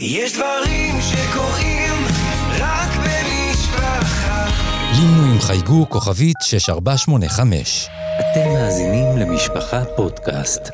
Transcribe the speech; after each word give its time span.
יש 0.00 0.32
דברים 0.32 0.94
שקורים 1.00 2.04
רק 2.58 2.90
במשפחה. 2.96 4.46
לינו 4.92 5.32
עם 5.32 5.40
חייגו 5.40 5.88
כוכבית 5.88 6.36
6485. 6.42 7.88
אתם 8.20 8.48
מאזינים 8.48 9.16
למשפחה 9.16 9.84
פודקאסט. 9.96 10.70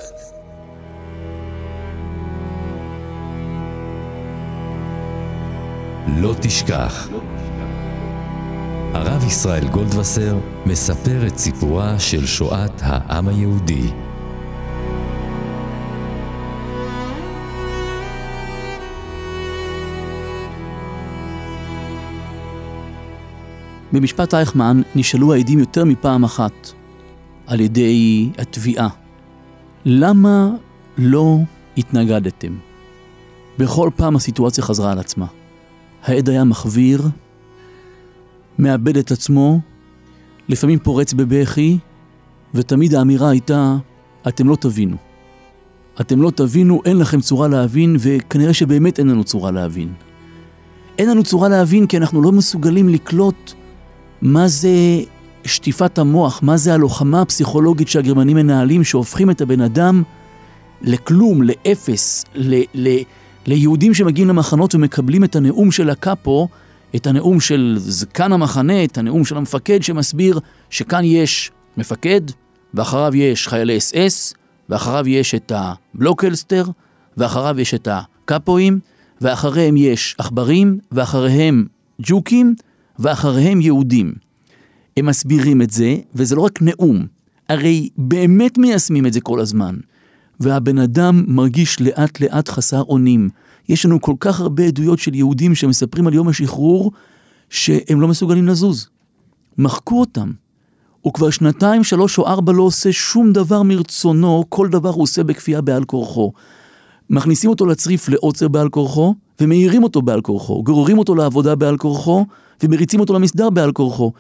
לא 6.06 6.34
תשכח. 6.40 7.08
הרב 8.94 9.24
ישראל 9.26 9.68
גולדווסר 9.68 10.36
מספר 10.66 11.26
את 11.26 11.38
סיפורה 11.38 11.98
של 11.98 12.26
שואת 12.26 12.80
העם 12.82 13.28
היהודי. 13.28 13.90
במשפט 23.92 24.34
אייכמן 24.34 24.82
נשאלו 24.94 25.32
העדים 25.32 25.58
יותר 25.58 25.84
מפעם 25.84 26.24
אחת 26.24 26.72
על 27.46 27.60
ידי 27.60 28.30
התביעה. 28.38 28.88
למה 29.84 30.50
לא 30.98 31.38
התנגדתם? 31.76 32.52
בכל 33.58 33.90
פעם 33.96 34.16
הסיטואציה 34.16 34.64
חזרה 34.64 34.92
על 34.92 34.98
עצמה. 34.98 35.26
העד 36.04 36.28
היה 36.28 36.44
מחוויר, 36.44 37.02
מאבד 38.58 38.96
את 38.96 39.10
עצמו, 39.10 39.60
לפעמים 40.48 40.78
פורץ 40.78 41.12
בבכי, 41.12 41.78
ותמיד 42.54 42.94
האמירה 42.94 43.30
הייתה, 43.30 43.76
אתם 44.28 44.48
לא 44.48 44.56
תבינו. 44.56 44.96
אתם 46.00 46.22
לא 46.22 46.30
תבינו, 46.30 46.80
אין 46.84 46.98
לכם 46.98 47.20
צורה 47.20 47.48
להבין, 47.48 47.96
וכנראה 47.98 48.54
שבאמת 48.54 48.98
אין 48.98 49.08
לנו 49.08 49.24
צורה 49.24 49.50
להבין. 49.50 49.92
אין 50.98 51.10
לנו 51.10 51.22
צורה 51.22 51.48
להבין 51.48 51.86
כי 51.86 51.96
אנחנו 51.96 52.22
לא 52.22 52.32
מסוגלים 52.32 52.88
לקלוט 52.88 53.52
מה 54.22 54.48
זה 54.48 54.70
שטיפת 55.44 55.98
המוח, 55.98 56.40
מה 56.42 56.56
זה 56.56 56.74
הלוחמה 56.74 57.22
הפסיכולוגית 57.22 57.88
שהגרמנים 57.88 58.36
מנהלים, 58.36 58.84
שהופכים 58.84 59.30
את 59.30 59.40
הבן 59.40 59.60
אדם 59.60 60.02
לכלום, 60.82 61.42
לאפס, 61.42 62.24
ל, 62.34 62.62
ל, 62.74 62.98
ליהודים 63.46 63.94
שמגיעים 63.94 64.28
למחנות 64.28 64.74
ומקבלים 64.74 65.24
את 65.24 65.36
הנאום 65.36 65.70
של 65.70 65.90
הקאפו, 65.90 66.48
את 66.96 67.06
הנאום 67.06 67.40
של 67.40 67.74
זקן 67.78 68.32
המחנה, 68.32 68.84
את 68.84 68.98
הנאום 68.98 69.24
של 69.24 69.36
המפקד 69.36 69.82
שמסביר 69.82 70.40
שכאן 70.70 71.04
יש 71.04 71.50
מפקד, 71.76 72.20
ואחריו 72.74 73.16
יש 73.16 73.48
חיילי 73.48 73.76
אס 73.76 73.94
אס, 73.94 74.34
ואחריו 74.68 75.08
יש 75.08 75.34
את 75.34 75.52
הבלוקלסטר, 75.54 76.64
ואחריו 77.16 77.60
יש 77.60 77.74
את 77.74 77.88
הקאפואים, 77.90 78.78
ואחריהם 79.20 79.76
יש 79.76 80.16
עכברים, 80.18 80.78
ואחריהם 80.92 81.66
ג'וקים, 82.02 82.54
ואחריהם 83.02 83.60
יהודים. 83.60 84.12
הם 84.96 85.06
מסבירים 85.06 85.62
את 85.62 85.70
זה, 85.70 85.96
וזה 86.14 86.36
לא 86.36 86.40
רק 86.40 86.62
נאום, 86.62 87.06
הרי 87.48 87.88
באמת 87.98 88.58
מיישמים 88.58 89.06
את 89.06 89.12
זה 89.12 89.20
כל 89.20 89.40
הזמן. 89.40 89.76
והבן 90.40 90.78
אדם 90.78 91.24
מרגיש 91.26 91.80
לאט 91.80 92.20
לאט 92.20 92.48
חסר 92.48 92.82
אונים. 92.82 93.28
יש 93.68 93.86
לנו 93.86 94.00
כל 94.00 94.14
כך 94.20 94.40
הרבה 94.40 94.62
עדויות 94.62 94.98
של 94.98 95.14
יהודים 95.14 95.54
שמספרים 95.54 96.06
על 96.06 96.14
יום 96.14 96.28
השחרור, 96.28 96.92
שהם 97.50 98.00
לא 98.00 98.08
מסוגלים 98.08 98.46
לזוז. 98.48 98.88
מחקו 99.58 100.00
אותם. 100.00 100.32
הוא 101.00 101.12
כבר 101.12 101.30
שנתיים, 101.30 101.84
שלוש 101.84 102.18
או 102.18 102.26
ארבע 102.26 102.52
לא 102.52 102.62
עושה 102.62 102.92
שום 102.92 103.32
דבר 103.32 103.62
מרצונו, 103.62 104.44
כל 104.48 104.68
דבר 104.68 104.88
הוא 104.88 105.02
עושה 105.02 105.24
בכפייה 105.24 105.60
בעל 105.60 105.84
כורחו. 105.84 106.32
מכניסים 107.10 107.50
אותו 107.50 107.66
לצריף 107.66 108.08
לעוצר 108.08 108.48
בעל 108.48 108.68
כורחו, 108.68 109.14
ומעירים 109.40 109.82
אותו 109.82 110.02
בעל 110.02 110.20
כורחו, 110.20 110.62
גוררים 110.62 110.98
אותו 110.98 111.14
לעבודה 111.14 111.54
בעל 111.54 111.76
כורחו, 111.76 112.26
ומריצים 112.62 113.00
אותו 113.00 113.14
למסדר 113.14 113.50
בעל 113.50 113.72
כורחו. 113.72 114.12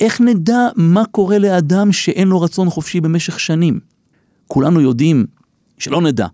איך 0.00 0.20
נדע 0.20 0.68
מה 0.76 1.02
קורה 1.10 1.38
לאדם 1.38 1.92
שאין 1.92 2.28
לו 2.28 2.40
רצון 2.40 2.70
חופשי 2.70 3.00
במשך 3.00 3.40
שנים? 3.40 3.80
כולנו 4.46 4.80
יודעים 4.80 5.26
שלא 5.78 6.00
נדע, 6.00 6.26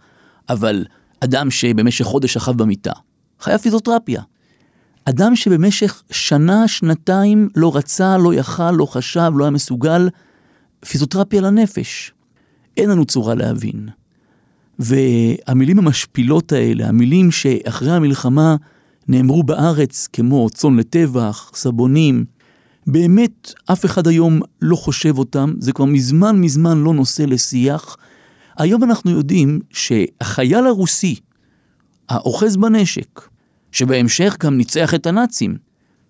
אבל 0.48 0.84
אדם 1.20 1.50
שבמשך 1.50 2.04
חודש 2.04 2.34
שכב 2.34 2.56
במיטה, 2.56 2.92
חייב 3.40 3.60
פיזיותרפיה. 3.60 4.22
אדם 5.04 5.36
שבמשך 5.36 6.02
שנה, 6.10 6.68
שנתיים 6.68 7.48
לא 7.56 7.76
רצה, 7.76 8.18
לא 8.18 8.34
יכל, 8.34 8.70
לא 8.70 8.86
חשב, 8.86 9.32
לא 9.34 9.44
היה 9.44 9.50
מסוגל, 9.50 10.08
פיזיותרפיה 10.86 11.40
לנפש. 11.40 12.12
אין 12.76 12.90
לנו 12.90 13.04
צורה 13.04 13.34
להבין. 13.34 13.88
והמילים 14.78 15.78
המשפילות 15.78 16.52
האלה, 16.52 16.88
המילים 16.88 17.30
שאחרי 17.30 17.92
המלחמה 17.92 18.56
נאמרו 19.10 19.42
בארץ, 19.42 20.08
כמו 20.12 20.50
צאן 20.50 20.76
לטבח, 20.76 21.50
סבונים, 21.54 22.24
באמת 22.86 23.52
אף 23.72 23.84
אחד 23.84 24.06
היום 24.06 24.40
לא 24.62 24.76
חושב 24.76 25.18
אותם, 25.18 25.54
זה 25.58 25.72
כבר 25.72 25.84
מזמן 25.84 26.40
מזמן 26.40 26.78
לא 26.78 26.94
נושא 26.94 27.22
לשיח. 27.22 27.96
היום 28.58 28.84
אנחנו 28.84 29.10
יודעים 29.10 29.60
שהחייל 29.70 30.66
הרוסי, 30.66 31.16
האוחז 32.08 32.56
בנשק, 32.56 33.20
שבהמשך 33.72 34.36
גם 34.40 34.56
ניצח 34.56 34.94
את 34.94 35.06
הנאצים, 35.06 35.56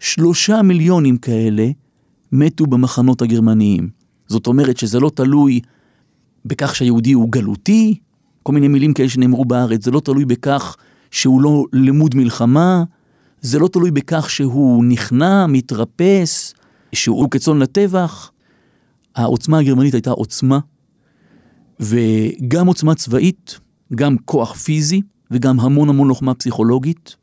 שלושה 0.01 0.63
מיליונים 0.63 1.17
כאלה 1.17 1.69
מתו 2.33 2.67
במחנות 2.67 3.23
הגרמניים. 3.23 3.89
זאת 4.27 4.47
אומרת 4.47 4.77
שזה 4.77 5.01
לא 5.01 5.11
תלוי 5.15 5.61
בכך 6.45 6.77
שהיהודי 6.77 7.13
הוא 7.13 7.31
גלותי, 7.31 7.99
כל 8.43 8.53
מיני 8.53 8.69
מילים 8.69 8.95
כאלה 8.95 9.09
שנאמרו 9.09 9.45
בארץ, 9.45 9.85
זה 9.85 9.91
לא 9.91 10.01
תלוי 10.01 10.25
בכך 10.25 10.77
שהוא 11.11 11.43
לא 11.43 11.65
למוד 11.73 12.15
מלחמה, 12.15 12.85
זה 13.41 13.59
לא 13.59 13.69
תלוי 13.69 13.91
בכך 13.91 14.31
שהוא 14.31 14.85
נכנע, 14.85 15.47
מתרפס, 15.47 16.55
שהוא 16.93 17.31
כצאן 17.31 17.59
לטבח. 17.59 18.31
העוצמה 19.17 19.59
הגרמנית 19.59 19.95
הייתה 19.95 20.11
עוצמה, 20.11 20.59
וגם 21.81 22.67
עוצמה 22.67 22.95
צבאית, 22.95 23.61
גם 23.95 24.17
כוח 24.25 24.55
פיזי, 24.55 25.03
וגם 25.31 25.61
המון 25.61 25.89
המון 25.89 26.09
לוחמה 26.09 26.35
פסיכולוגית. 26.35 27.17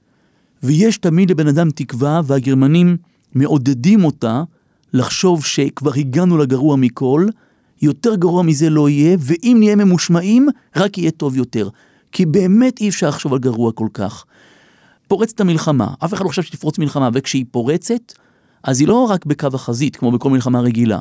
ויש 0.64 0.98
תמיד 0.98 1.32
לבן 1.32 1.48
אדם 1.48 1.70
תקווה, 1.70 2.22
והגרמנים 2.26 2.98
מעודדים 3.36 4.04
אותה 4.04 4.44
לחשוב 4.94 5.46
שכבר 5.46 5.94
הגענו 5.94 6.38
לגרוע 6.38 6.76
מכל, 6.76 7.28
יותר 7.82 8.16
גרוע 8.16 8.44
מזה 8.44 8.70
לא 8.70 8.90
יהיה, 8.90 9.18
ואם 9.20 9.56
נהיה 9.60 9.76
ממושמעים, 9.76 10.48
רק 10.76 10.98
יהיה 10.98 11.12
טוב 11.12 11.38
יותר. 11.38 11.70
כי 12.18 12.26
באמת 12.26 12.82
אי 12.82 12.90
אפשר 12.90 13.10
לחשוב 13.10 13.34
על 13.34 13.40
גרוע 13.40 13.72
כל 13.72 13.88
כך. 13.94 14.26
פורצת 15.08 15.40
המלחמה, 15.40 15.88
אף 16.06 16.14
אחד 16.14 16.24
לא 16.24 16.30
חושב 16.30 16.42
שתפרוץ 16.42 16.80
מלחמה, 16.80 17.10
וכשהיא 17.14 17.46
פורצת, 17.52 18.14
אז 18.64 18.80
היא 18.80 18.88
לא 18.88 19.06
רק 19.10 19.26
בקו 19.26 19.48
החזית, 19.54 19.96
כמו 19.96 20.12
בכל 20.12 20.30
מלחמה 20.30 20.60
רגילה. 20.60 21.00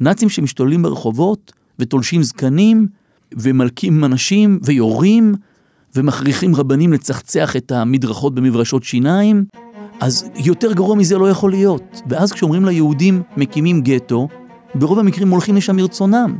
נאצים 0.00 0.28
שמשתוללים 0.28 0.82
ברחובות, 0.82 1.52
ותולשים 1.78 2.22
זקנים, 2.22 2.86
ומלקים 3.32 4.04
אנשים, 4.04 4.58
ויורים, 4.62 5.34
ומכריחים 5.96 6.56
רבנים 6.56 6.92
לצחצח 6.92 7.56
את 7.56 7.72
המדרכות 7.72 8.34
במברשות 8.34 8.84
שיניים, 8.84 9.44
אז 10.00 10.28
יותר 10.36 10.72
גרוע 10.72 10.96
מזה 10.96 11.18
לא 11.18 11.30
יכול 11.30 11.50
להיות. 11.50 12.02
ואז 12.08 12.32
כשאומרים 12.32 12.64
ליהודים 12.64 13.22
מקימים 13.36 13.80
גטו, 13.80 14.28
ברוב 14.74 14.98
המקרים 14.98 15.28
הולכים 15.28 15.56
לשם 15.56 15.76
מרצונם. 15.76 16.38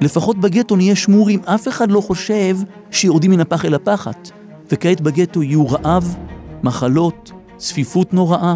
לפחות 0.00 0.38
בגטו 0.38 0.76
נהיה 0.76 0.96
שמורים, 0.96 1.40
אף 1.44 1.68
אחד 1.68 1.90
לא 1.90 2.00
חושב 2.00 2.56
שיורדים 2.90 3.30
מן 3.30 3.40
הפח 3.40 3.64
אל 3.64 3.74
הפחת. 3.74 4.30
וכעת 4.72 5.00
בגטו 5.00 5.42
יהיו 5.42 5.68
רעב, 5.68 6.16
מחלות, 6.62 7.32
צפיפות 7.56 8.14
נוראה. 8.14 8.54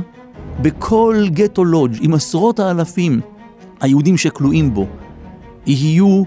בכל 0.63 1.27
גטו 1.29 1.65
לודג' 1.65 1.99
עם 2.01 2.15
עשרות 2.15 2.61
האלפים, 2.61 3.21
היהודים 3.81 4.17
שכלואים 4.17 4.75
בו, 4.75 4.87
יהיו 5.67 6.23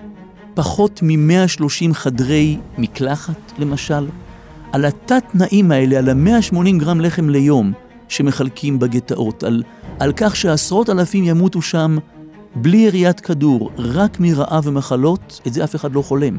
פחות 0.54 1.00
מ-130 1.04 1.94
חדרי 1.94 2.58
מקלחת, 2.78 3.52
למשל. 3.60 4.08
על 4.72 4.86
התת-תנאים 4.86 5.72
האלה, 5.72 5.98
על 5.98 6.10
ה-180 6.10 6.78
גרם 6.78 7.02
לחם 7.02 7.30
ליום 7.30 7.72
שמחלקים 8.08 8.80
בגטאות, 8.80 9.44
על, 9.44 9.64
על 10.00 10.14
כך 10.16 10.36
שעשרות 10.36 10.90
אלפים 10.90 11.24
ימותו 11.24 11.62
שם 11.62 11.98
בלי 12.56 12.78
יריית 12.78 13.20
כדור, 13.20 13.72
רק 13.78 14.20
מרעב 14.20 14.68
ומחלות, 14.68 15.42
את 15.48 15.54
זה 15.54 15.64
אף 15.64 15.76
אחד 15.76 15.94
לא 15.94 16.02
חולם. 16.02 16.38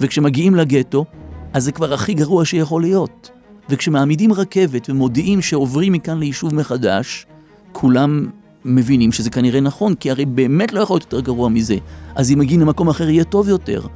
וכשמגיעים 0.00 0.54
לגטו, 0.54 1.04
אז 1.52 1.64
זה 1.64 1.72
כבר 1.72 1.94
הכי 1.94 2.14
גרוע 2.14 2.44
שיכול 2.44 2.82
להיות. 2.82 3.30
וכשמעמידים 3.70 4.32
רכבת 4.32 4.90
ומודיעים 4.90 5.42
שעוברים 5.42 5.92
מכאן 5.92 6.18
ליישוב 6.18 6.54
מחדש, 6.54 7.26
כולם 7.72 8.28
מבינים 8.64 9.12
שזה 9.12 9.30
כנראה 9.30 9.60
נכון, 9.60 9.94
כי 9.94 10.10
הרי 10.10 10.24
באמת 10.24 10.72
לא 10.72 10.80
יכול 10.80 10.94
להיות 10.94 11.02
יותר 11.02 11.20
גרוע 11.20 11.48
מזה. 11.48 11.76
אז 12.14 12.32
אם 12.32 12.38
מגיעים 12.38 12.60
למקום 12.60 12.88
אחר 12.88 13.08
יהיה 13.08 13.24
טוב 13.24 13.48
יותר. 13.48 13.86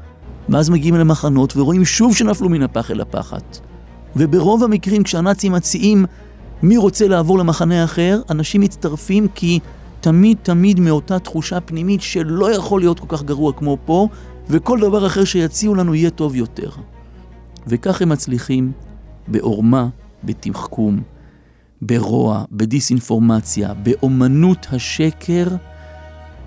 ואז 0.49 0.71
מגיעים 0.71 0.95
למחנות 0.95 1.57
ורואים 1.57 1.85
שוב 1.85 2.17
שנפלו 2.17 2.49
מן 2.49 2.63
הפח 2.63 2.91
אל 2.91 3.01
הפחת. 3.01 3.61
וברוב 4.17 4.65
המקרים 4.65 5.03
כשהנאצים 5.03 5.53
מציעים 5.53 6.05
מי 6.63 6.77
רוצה 6.77 7.09
לעבור 7.09 7.39
למחנה 7.39 7.85
אחר, 7.85 8.21
אנשים 8.31 8.61
מצטרפים 8.61 9.29
כי 9.35 9.61
תמיד 10.03 10.39
תמיד 10.43 10.81
מאותה 10.81 11.19
תחושה 11.19 11.61
פנימית 11.61 12.01
שלא 12.01 12.55
יכול 12.55 12.81
להיות 12.81 13.01
כל 13.01 13.07
כך 13.09 13.23
גרוע 13.23 13.53
כמו 13.53 13.79
פה, 13.85 14.09
וכל 14.49 14.81
דבר 14.81 15.07
אחר 15.07 15.25
שיציעו 15.25 15.75
לנו 15.75 15.95
יהיה 15.95 16.11
טוב 16.11 16.37
יותר. 16.37 16.71
וכך 17.67 18.03
הם 18.03 18.09
מצליחים 18.09 18.73
בעורמה 19.29 19.89
בתחכום, 20.25 21.03
ברוע, 21.83 22.45
בדיסאינפורמציה, 22.53 23.75
באומנות 23.75 24.67
השקר, 24.73 25.47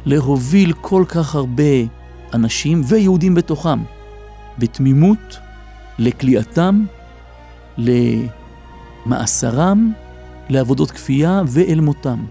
להוביל 0.06 0.74
כל 0.82 1.04
כך 1.08 1.36
הרבה 1.36 1.74
אנשים 2.34 2.82
ויהודים 2.88 3.36
בתוכם, 3.36 3.80
בתמימות, 4.58 5.38
לכליאתם, 6.00 6.86
למאסרם, 9.08 9.92
לעבודות 10.50 10.92
כפייה 10.92 11.42
ואל 11.48 11.80
מותם. 11.80 12.26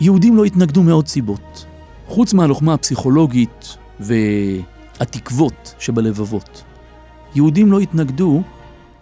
יהודים 0.00 0.36
לא 0.36 0.44
התנגדו 0.44 0.82
מעוד 0.82 1.06
סיבות. 1.06 1.66
חוץ 2.06 2.32
מהלוחמה 2.34 2.74
הפסיכולוגית 2.74 3.76
והתקוות 4.00 5.74
שבלבבות. 5.78 6.64
יהודים 7.34 7.72
לא 7.72 7.80
התנגדו 7.80 8.42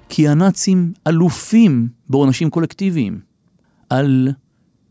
כי 0.09 0.29
הנאצים 0.29 0.93
אלופים 1.07 1.89
בעונשים 2.09 2.51
קולקטיביים. 2.51 3.21
על 3.91 4.29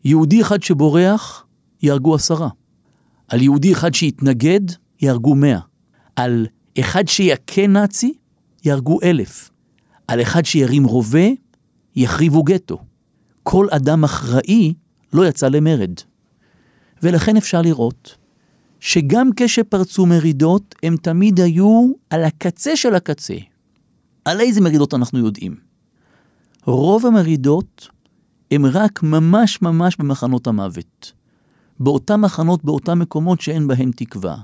יהודי 0.06 0.42
אחד 0.42 0.64
שבורח, 0.64 1.46
יהרגו 1.82 2.16
עשרה. 2.16 2.50
על 3.28 3.42
יהודי 3.42 3.74
אחד 3.74 3.94
שיתנגד, 3.94 4.62
יהרגו 5.02 5.36
מאה. 5.36 5.60
על 6.16 6.48
אחד 6.80 7.08
שיכה 7.08 7.68
נאצי, 7.68 8.14
יהרגו 8.66 9.00
אלף. 9.04 9.50
על 10.08 10.22
אחד 10.22 10.46
שירים 10.46 10.84
רובה, 10.84 11.28
יחריבו 11.96 12.44
גטו. 12.44 12.80
כל 13.44 13.68
אדם 13.72 14.04
אחראי 14.04 14.74
לא 15.16 15.28
יצא 15.28 15.48
למרד. 15.48 15.94
ולכן 17.04 17.38
אפשר 17.38 17.62
לראות 17.62 18.16
שגם 18.80 19.30
כשפרצו 19.36 20.06
מרידות, 20.06 20.76
הם 20.84 20.98
תמיד 20.98 21.40
היו 21.40 21.92
על 22.10 22.24
הקצה 22.24 22.76
של 22.76 22.96
הקצה. 22.96 23.36
על 24.26 24.40
איזה 24.40 24.62
מרידות 24.62 24.94
אנחנו 24.94 25.20
יודעים? 25.20 25.56
רוב 26.66 27.06
המרידות 27.06 27.90
הם 28.52 28.66
רק 28.66 29.04
ממש 29.04 29.62
ממש 29.62 29.98
במחנות 30.00 30.48
המוות. 30.48 31.12
באותם 31.80 32.22
מחנות, 32.22 32.66
באותם 32.66 33.00
מקומות 33.00 33.42
שאין 33.42 33.68
בהם 33.68 33.92
תקווה. 33.96 34.38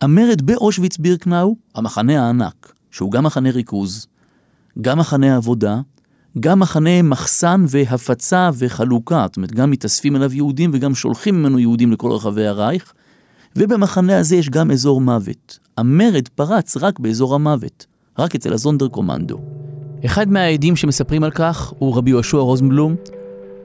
המרד 0.00 0.42
באושוויץ 0.42 0.96
בירקנאו, 0.98 1.56
המחנה 1.74 2.26
הענק, 2.26 2.72
שהוא 2.90 3.12
גם 3.12 3.24
מחנה 3.24 3.50
ריכוז, 3.50 4.06
גם 4.80 4.98
מחנה 4.98 5.36
עבודה, 5.36 5.80
גם 6.40 6.60
מחנה 6.60 7.02
מחסן 7.02 7.64
והפצה 7.68 8.50
וחלוקה, 8.58 9.26
זאת 9.28 9.36
אומרת, 9.36 9.52
גם 9.52 9.70
מתאספים 9.70 10.16
אליו 10.16 10.34
יהודים 10.34 10.70
וגם 10.74 10.94
שולחים 10.94 11.34
ממנו 11.34 11.58
יהודים 11.58 11.92
לכל 11.92 12.10
רחבי 12.10 12.46
הרייך, 12.46 12.92
ובמחנה 13.56 14.18
הזה 14.18 14.36
יש 14.36 14.50
גם 14.50 14.70
אזור 14.70 15.00
מוות. 15.00 15.58
המרד 15.78 16.28
פרץ 16.28 16.76
רק 16.76 16.98
באזור 16.98 17.34
המוות, 17.34 17.86
רק 18.18 18.34
אצל 18.34 18.52
הזונדר 18.52 18.88
קומנדו. 18.88 19.38
אחד 20.04 20.28
מהעדים 20.28 20.76
שמספרים 20.76 21.24
על 21.24 21.30
כך 21.30 21.72
הוא 21.78 21.96
רבי 21.96 22.10
יהושע 22.10 22.38
רוזנבלום. 22.38 22.94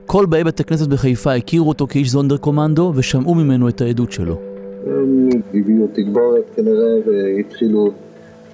כל 0.06 0.26
באי 0.26 0.44
בית 0.44 0.60
הכנסת 0.60 0.88
בחיפה 0.88 1.34
הכירו 1.34 1.70
אותו 1.70 1.88
כאיש 1.88 2.10
זונדר 2.10 2.38
קומנדו 2.38 2.94
ושמעו 2.96 3.36
ממנו 3.36 3.70
את 3.70 3.82
העדות 3.82 4.12
שלו. 4.12 4.40
הם 4.86 5.30
הביאו 5.54 5.88
תגבורת 5.94 6.44
כנראה 6.56 6.96
והתחילו 7.06 7.92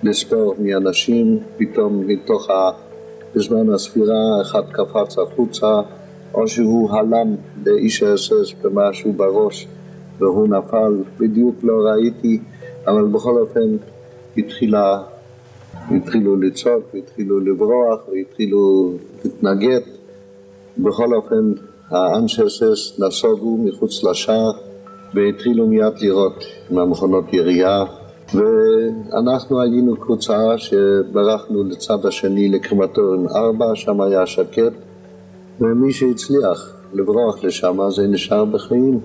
לספור 0.04 0.56
מאנשים, 0.60 1.40
פתאום 1.58 2.04
מתוך 2.08 2.50
ה... 2.50 2.85
בזמן 3.36 3.74
הספירה 3.74 4.42
אחד 4.42 4.64
קפץ 4.72 5.18
החוצה 5.18 5.82
או 6.34 6.48
שהוא 6.48 6.92
הלם 6.92 7.36
לאיש 7.66 8.04
האסס 8.04 8.54
במשהו 8.62 9.14
בראש 9.14 9.68
והוא 10.18 10.48
נפל, 10.48 11.04
בדיוק 11.20 11.56
לא 11.64 11.74
ראיתי, 11.74 12.40
אבל 12.88 13.06
בכל 13.06 13.42
אופן 13.42 13.78
התחילה, 14.38 15.02
התחילו 15.92 16.42
לצעוק 16.42 16.84
והתחילו 16.94 17.40
לברוח 17.40 18.00
והתחילו 18.08 18.94
להתנגד. 19.24 19.82
בכל 20.78 21.16
אופן 21.16 21.52
האנשי 21.90 22.42
אסס 22.42 23.00
נסוגו 23.00 23.58
מחוץ 23.58 24.04
לשער 24.04 24.52
והתחילו 25.14 25.68
מיד 25.68 25.94
לירות 26.02 26.46
עם 26.70 26.78
המכונות 26.78 27.34
ירייה 27.34 27.84
ואנחנו 28.34 29.62
היינו 29.62 29.98
קבוצה 29.98 30.58
שברחנו 30.58 31.64
לצד 31.64 32.06
השני 32.06 32.50
לקרמטוריון 32.50 33.28
4, 33.36 33.66
שם 33.76 34.02
היה 34.02 34.26
שקט 34.26 34.74
ומי 35.60 35.94
שהצליח 35.94 36.74
לברוח 36.94 37.44
לשם 37.44 37.80
זה 37.90 38.08
נשאר 38.08 38.46
בחיים 38.46 39.00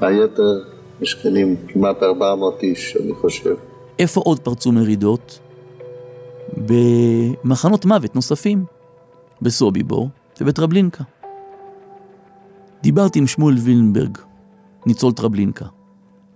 היתר 0.00 0.62
משכנים 1.00 1.56
כמעט 1.68 2.02
400 2.02 2.62
איש 2.62 2.96
אני 3.00 3.14
חושב 3.14 3.54
איפה 3.98 4.20
עוד 4.20 4.40
פרצו 4.40 4.72
מרידות? 4.72 5.38
במחנות 6.56 7.84
מוות 7.84 8.14
נוספים, 8.14 8.64
בסוביבור 9.42 10.08
ובטרבלינקה. 10.40 11.04
דיברתי 12.82 13.18
עם 13.18 13.26
שמואל 13.26 13.54
וילנברג, 13.58 14.18
ניצול 14.86 15.12
טרבלינקה. 15.12 15.64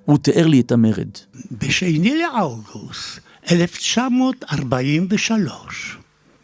הוא 0.09 0.19
תיאר 0.19 0.47
לי 0.47 0.61
את 0.61 0.73
המרד. 0.73 1.11
בשני 1.53 2.19
לאוגוסט 2.19 3.21
1943, 3.51 5.97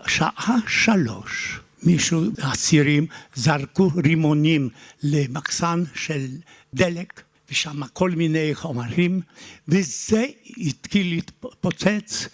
שעה 0.07 0.57
שלוש, 0.69 1.61
מישהו, 1.83 2.23
הצירים, 2.43 3.07
זרקו 3.35 3.91
רימונים 4.05 4.69
למחסן 5.03 5.83
של 5.95 6.27
דלק, 6.75 7.23
ושם 7.51 7.87
כל 7.93 8.11
מיני 8.11 8.55
חומרים, 8.55 9.21
וזה 9.69 10.25
התחיל 10.59 11.15
להתפוצץ, 11.15 12.29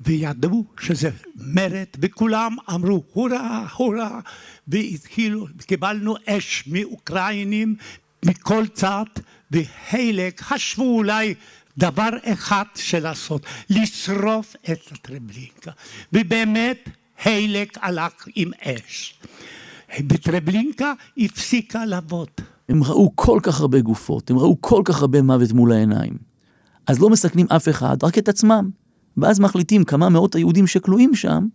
וידעו 0.00 0.64
שזה 0.80 1.10
מרד, 1.36 1.86
וכולם 1.98 2.56
אמרו 2.74 3.04
הורה, 3.12 3.66
הורה, 3.76 4.20
והתחילו, 4.68 5.46
קיבלנו 5.66 6.14
אש 6.26 6.64
מאוקראינים 6.66 7.76
מכל 8.24 8.66
צד, 8.66 9.04
וחלק 9.52 10.40
חשבו 10.40 10.96
אולי 10.96 11.34
דבר 11.78 12.08
אחד 12.24 12.64
של 12.74 12.98
לעשות, 12.98 13.46
לשרוף 13.70 14.56
את 14.72 14.80
הטרבלינקה, 14.92 15.70
ובאמת 16.12 16.88
חלק 17.22 17.78
הלך 17.80 18.12
עם 18.34 18.50
אש. 18.62 19.14
בטרבלינקה 20.00 20.92
הפסיקה 21.18 21.84
לעבוד. 21.84 22.28
הם 22.68 22.84
ראו 22.84 23.12
כל 23.14 23.40
כך 23.42 23.60
הרבה 23.60 23.80
גופות, 23.80 24.30
הם 24.30 24.38
ראו 24.38 24.56
כל 24.60 24.82
כך 24.84 25.00
הרבה 25.00 25.22
מוות 25.22 25.52
מול 25.52 25.72
העיניים. 25.72 26.12
אז 26.86 27.00
לא 27.00 27.10
מסכנים 27.10 27.46
אף 27.50 27.68
אחד, 27.68 27.96
רק 28.02 28.18
את 28.18 28.28
עצמם. 28.28 28.70
ואז 29.16 29.40
מחליטים 29.40 29.84
כמה 29.84 30.08
מאות 30.08 30.34
היהודים 30.34 30.66
שכלואים 30.66 31.14
שם, 31.14 31.46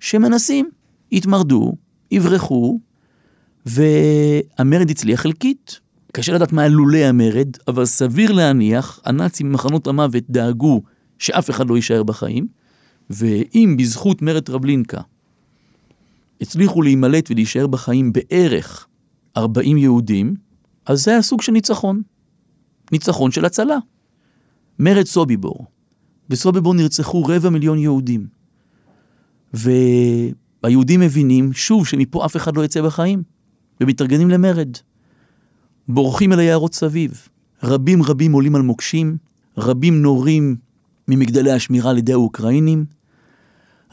שמנסים, 0.00 0.70
יתמרדו, 1.12 1.72
יברחו, 2.10 2.80
והמרד 3.66 4.90
הצליח 4.90 5.20
חלקית. 5.20 5.80
קשה 6.12 6.32
לדעת 6.32 6.52
מה 6.52 6.68
לולי 6.68 7.04
המרד, 7.04 7.48
אבל 7.68 7.84
סביר 7.84 8.32
להניח, 8.32 9.00
הנאצים 9.04 9.48
ממחנות 9.50 9.86
המוות 9.86 10.24
דאגו 10.30 10.82
שאף 11.18 11.50
אחד 11.50 11.68
לא 11.68 11.76
יישאר 11.76 12.02
בחיים, 12.02 12.46
ואם 13.10 13.74
בזכות 13.78 14.22
מרד 14.22 14.42
טרבלינקה 14.42 15.00
הצליחו 16.40 16.82
להימלט 16.82 17.30
ולהישאר 17.30 17.66
בחיים 17.66 18.12
בערך 18.12 18.86
40 19.36 19.76
יהודים, 19.76 20.34
אז 20.86 21.04
זה 21.04 21.10
היה 21.10 21.22
סוג 21.22 21.42
של 21.42 21.52
ניצחון. 21.52 22.02
ניצחון 22.92 23.30
של 23.30 23.44
הצלה. 23.44 23.78
מרד 24.78 25.06
סוביבור. 25.06 25.66
בסוביבור 26.28 26.74
נרצחו 26.74 27.24
רבע 27.24 27.50
מיליון 27.50 27.78
יהודים. 27.78 28.26
והיהודים 29.52 31.00
מבינים, 31.00 31.52
שוב, 31.52 31.86
שמפה 31.86 32.26
אף 32.26 32.36
אחד 32.36 32.56
לא 32.56 32.64
יצא 32.64 32.82
בחיים, 32.82 33.22
ומתארגנים 33.80 34.30
למרד. 34.30 34.76
בורחים 35.94 36.32
אל 36.32 36.38
היערות 36.38 36.74
סביב. 36.74 37.28
רבים 37.62 38.02
רבים 38.02 38.32
עולים 38.32 38.54
על 38.54 38.62
מוקשים, 38.62 39.16
רבים 39.58 40.02
נורים 40.02 40.56
ממגדלי 41.08 41.52
השמירה 41.52 41.92
לידי 41.92 42.12
האוקראינים, 42.12 42.84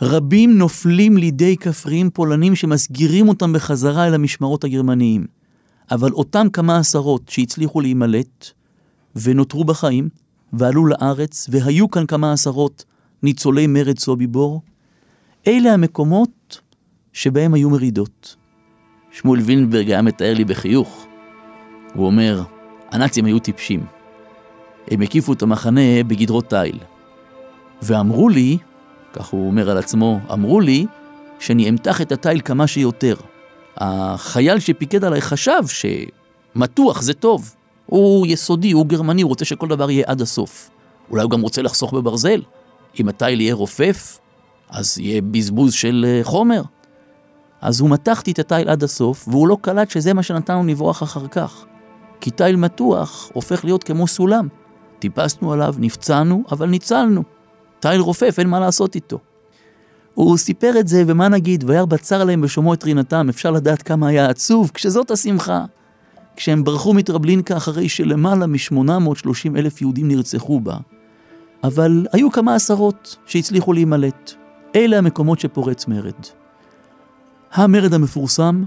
רבים 0.01 0.58
נופלים 0.58 1.18
לידי 1.18 1.58
כפריים 1.58 2.10
פולנים 2.10 2.56
שמסגירים 2.56 3.30
אותם 3.30 3.54
בחזרה 3.54 4.08
אל 4.08 4.13
המשמרות 4.13 4.63
הגרמניים. 4.63 5.25
אבל 5.92 6.12
אותם 6.12 6.48
כמה 6.54 6.77
עשרות 6.77 7.30
שהצליחו 7.30 7.82
להימלט 7.82 8.48
ונותרו 9.16 9.63
בחיים 9.63 10.10
ועלו 10.54 10.86
לארץ 10.86 11.48
והיו 11.51 11.92
כאן 11.92 12.06
כמה 12.06 12.34
עשרות 12.34 12.86
ניצולי 13.24 13.68
מרד 13.68 14.00
סוביבור, 14.00 14.62
אלה 15.48 15.74
המקומות 15.74 16.62
שבהם 17.13 17.54
היו 17.54 17.70
מרידות. 17.70 18.36
שמואל 19.12 19.39
וילנברג 19.39 19.88
היה 19.89 20.01
מתאר 20.01 20.34
לי 20.34 20.46
בחיוך. 20.46 21.07
הוא 21.98 22.06
אומר, 22.06 22.42
הנאצים 22.92 23.25
היו 23.25 23.39
טיפשים. 23.39 23.86
הם 24.92 25.01
הקיפו 25.01 25.34
את 25.34 25.42
המחנה 25.42 26.04
בגדרות 26.08 26.50
תיל. 26.50 26.80
ואמרו 27.82 28.30
לי, 28.30 28.58
כך 29.13 29.27
הוא 29.27 29.48
אומר 29.48 29.70
על 29.70 29.77
עצמו, 29.77 30.20
אמרו 30.34 30.60
לי 30.60 30.86
שאני 31.39 31.70
אמתח 31.70 32.01
את 32.01 32.12
התיל 32.12 32.42
כמה 32.42 32.68
שיותר. 32.68 33.16
החייל 33.77 34.60
שפיקד 34.60 35.04
עליי 35.04 35.22
חשב 35.22 35.62
שמתוח 36.56 37.01
זה 37.01 37.13
טוב. 37.13 37.54
הוא 37.86 38.27
יסודי, 38.27 38.72
הוא 38.72 38.86
גרמני, 38.86 39.22
הוא 39.22 39.30
רוצה 39.30 39.46
שכל 39.46 39.68
דבר 39.68 39.92
יהיה 39.92 40.04
עד 40.08 40.22
הסוף. 40.22 40.70
אולי 41.12 41.24
הוא 41.24 41.32
גם 41.32 41.42
רוצה 41.42 41.62
לחסוך 41.62 41.94
בברזל. 41.94 42.42
אם 43.00 43.10
התיל 43.10 43.42
יהיה 43.42 43.54
רופף, 43.54 44.20
אז 44.70 45.00
יהיה 45.00 45.22
בזבוז 45.22 45.74
של 45.74 46.06
אה, 46.08 46.24
חומר. 46.24 46.62
אז 47.62 47.80
הוא 47.80 47.89
מתח 47.89 48.22
את 48.22 48.39
התיל 48.39 48.70
עד 48.70 48.84
הסוף, 48.84 49.27
והוא 49.27 49.48
לא 49.48 49.58
קלט 49.62 49.89
שזה 49.89 50.13
מה 50.13 50.24
שנתן 50.24 50.54
לנו 50.54 50.68
לברוח 50.68 51.04
אחר 51.04 51.27
כך. 51.27 51.66
כי 52.22 52.32
תיל 52.32 52.56
מתוח 52.56 53.30
הופך 53.34 53.66
להיות 53.66 53.84
כמו 53.84 54.08
סולם. 54.08 54.48
טיפסנו 55.00 55.54
עליו, 55.54 55.76
נפצענו, 55.78 56.44
אבל 56.52 56.70
ניצלנו. 56.70 57.24
תיל 57.80 58.02
רופף, 58.02 58.36
אין 58.40 58.50
מה 58.50 58.60
לעשות 58.60 58.96
איתו. 58.96 59.20
הוא 60.14 60.38
סיפר 60.38 60.80
את 60.80 60.88
זה, 60.88 61.04
ומה 61.08 61.28
נגיד, 61.28 61.64
וירא 61.68 61.86
בצר 61.86 62.24
להם 62.24 62.42
בשומעו 62.42 62.74
את 62.74 62.84
רינתם, 62.84 63.30
אפשר 63.30 63.52
לדעת 63.52 63.82
כמה 63.82 64.08
היה 64.08 64.30
עצוב, 64.30 64.72
כשזאת 64.74 65.12
השמחה. 65.12 65.66
כשהם 66.36 66.64
ברחו 66.64 66.94
מטרבלינקה 66.94 67.58
אחרי 67.58 67.90
שלמעלה 67.90 68.48
מ-830 68.48 69.58
אלף 69.58 69.82
יהודים 69.82 70.08
נרצחו 70.08 70.60
בה. 70.60 70.78
אבל 71.64 72.06
היו 72.14 72.32
כמה 72.32 72.56
עשרות 72.56 73.18
שהצליחו 73.26 73.74
להימלט. 73.74 74.34
אלה 74.76 74.98
המקומות 74.98 75.40
שפורץ 75.40 75.88
מרד. 75.88 76.14
המרד 77.54 77.94
המפורסם, 77.94 78.64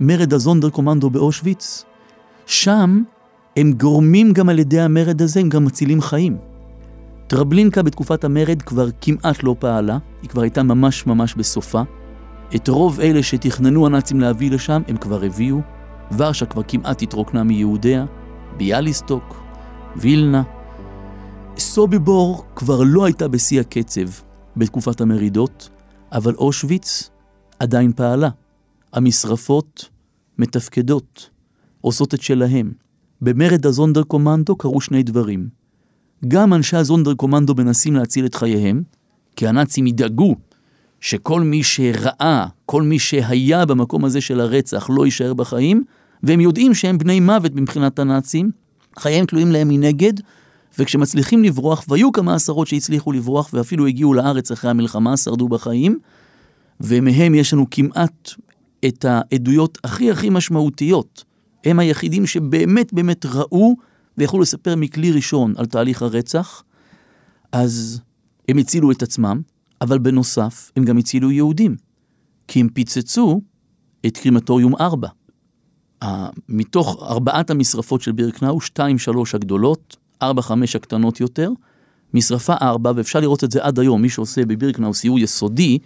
מרד 0.00 0.32
הזונדר 0.32 0.70
קומנדו 0.70 1.10
באושוויץ, 1.10 1.84
שם 2.48 3.02
הם 3.56 3.72
גורמים 3.72 4.32
גם 4.32 4.48
על 4.48 4.58
ידי 4.58 4.80
המרד 4.80 5.22
הזה, 5.22 5.40
הם 5.40 5.48
גם 5.48 5.64
מצילים 5.64 6.00
חיים. 6.00 6.36
טרבלינקה 7.26 7.82
בתקופת 7.82 8.24
המרד 8.24 8.62
כבר 8.62 8.88
כמעט 9.00 9.42
לא 9.42 9.56
פעלה, 9.58 9.98
היא 10.22 10.30
כבר 10.30 10.42
הייתה 10.42 10.62
ממש 10.62 11.06
ממש 11.06 11.34
בסופה. 11.34 11.82
את 12.56 12.68
רוב 12.68 13.00
אלה 13.00 13.22
שתכננו 13.22 13.86
הנאצים 13.86 14.20
להביא 14.20 14.50
לשם, 14.50 14.82
הם 14.88 14.96
כבר 14.96 15.24
הביאו. 15.24 15.60
ורשה 16.16 16.46
כבר 16.46 16.62
כמעט 16.68 17.02
התרוקנה 17.02 17.42
מיהודיה, 17.44 18.06
ביאליסטוק, 18.56 19.42
וילנה. 19.96 20.42
סוביבור 21.58 22.44
כבר 22.56 22.82
לא 22.86 23.04
הייתה 23.04 23.28
בשיא 23.28 23.60
הקצב 23.60 24.08
בתקופת 24.56 25.00
המרידות, 25.00 25.68
אבל 26.12 26.34
אושוויץ 26.34 27.10
עדיין 27.58 27.92
פעלה. 27.92 28.28
המשרפות 28.92 29.88
מתפקדות, 30.38 31.30
עושות 31.80 32.14
את 32.14 32.22
שלהם. 32.22 32.72
במרד 33.20 33.66
הזונדר 33.66 34.02
קומנדו 34.02 34.56
קרו 34.56 34.80
שני 34.80 35.02
דברים. 35.02 35.48
גם 36.28 36.54
אנשי 36.54 36.76
הזונדר 36.76 37.14
קומנדו 37.14 37.54
מנסים 37.54 37.96
להציל 37.96 38.26
את 38.26 38.34
חייהם, 38.34 38.82
כי 39.36 39.48
הנאצים 39.48 39.86
ידאגו 39.86 40.34
שכל 41.00 41.42
מי 41.42 41.62
שראה, 41.62 42.46
כל 42.66 42.82
מי 42.82 42.98
שהיה 42.98 43.66
במקום 43.66 44.04
הזה 44.04 44.20
של 44.20 44.40
הרצח 44.40 44.90
לא 44.90 45.04
יישאר 45.04 45.34
בחיים, 45.34 45.84
והם 46.22 46.40
יודעים 46.40 46.74
שהם 46.74 46.98
בני 46.98 47.20
מוות 47.20 47.54
מבחינת 47.54 47.98
הנאצים, 47.98 48.50
חייהם 48.98 49.26
תלויים 49.26 49.52
להם 49.52 49.68
מנגד, 49.68 50.12
וכשמצליחים 50.78 51.44
לברוח, 51.44 51.84
והיו 51.88 52.12
כמה 52.12 52.34
עשרות 52.34 52.66
שהצליחו 52.66 53.12
לברוח 53.12 53.50
ואפילו 53.52 53.86
הגיעו 53.86 54.14
לארץ 54.14 54.50
אחרי 54.50 54.70
המלחמה, 54.70 55.16
שרדו 55.16 55.48
בחיים, 55.48 55.98
ומהם 56.80 57.34
יש 57.34 57.52
לנו 57.52 57.66
כמעט 57.70 58.30
את 58.86 59.04
העדויות 59.04 59.78
הכי 59.84 60.10
הכי 60.10 60.30
משמעותיות. 60.30 61.24
הם 61.68 61.78
היחידים 61.78 62.26
שבאמת 62.26 62.92
באמת 62.92 63.26
ראו 63.26 63.76
ויכולו 64.18 64.42
לספר 64.42 64.76
מכלי 64.76 65.12
ראשון 65.12 65.54
על 65.56 65.66
תהליך 65.66 66.02
הרצח, 66.02 66.62
אז 67.52 68.00
הם 68.48 68.58
הצילו 68.58 68.90
את 68.90 69.02
עצמם, 69.02 69.40
אבל 69.80 69.98
בנוסף 69.98 70.72
הם 70.76 70.84
גם 70.84 70.98
הצילו 70.98 71.30
יהודים, 71.30 71.76
כי 72.48 72.60
הם 72.60 72.68
פיצצו 72.68 73.40
את 74.06 74.16
קרימטוריום 74.16 74.74
4. 74.80 75.08
מתוך 76.48 77.02
ארבעת 77.02 77.50
המשרפות 77.50 78.02
של 78.02 78.12
בירקנאו, 78.12 78.60
שתיים 78.60 78.98
שלוש 78.98 79.34
הגדולות, 79.34 79.96
ארבע 80.22 80.42
חמש 80.42 80.76
הקטנות 80.76 81.20
יותר, 81.20 81.50
משרפה 82.14 82.54
ארבע, 82.62 82.92
ואפשר 82.96 83.20
לראות 83.20 83.44
את 83.44 83.50
זה 83.50 83.64
עד 83.64 83.78
היום, 83.78 84.02
מי 84.02 84.08
שעושה 84.08 84.46
בבירקנאו 84.46 84.94
סיור 84.94 85.18
יסודי, 85.18 85.78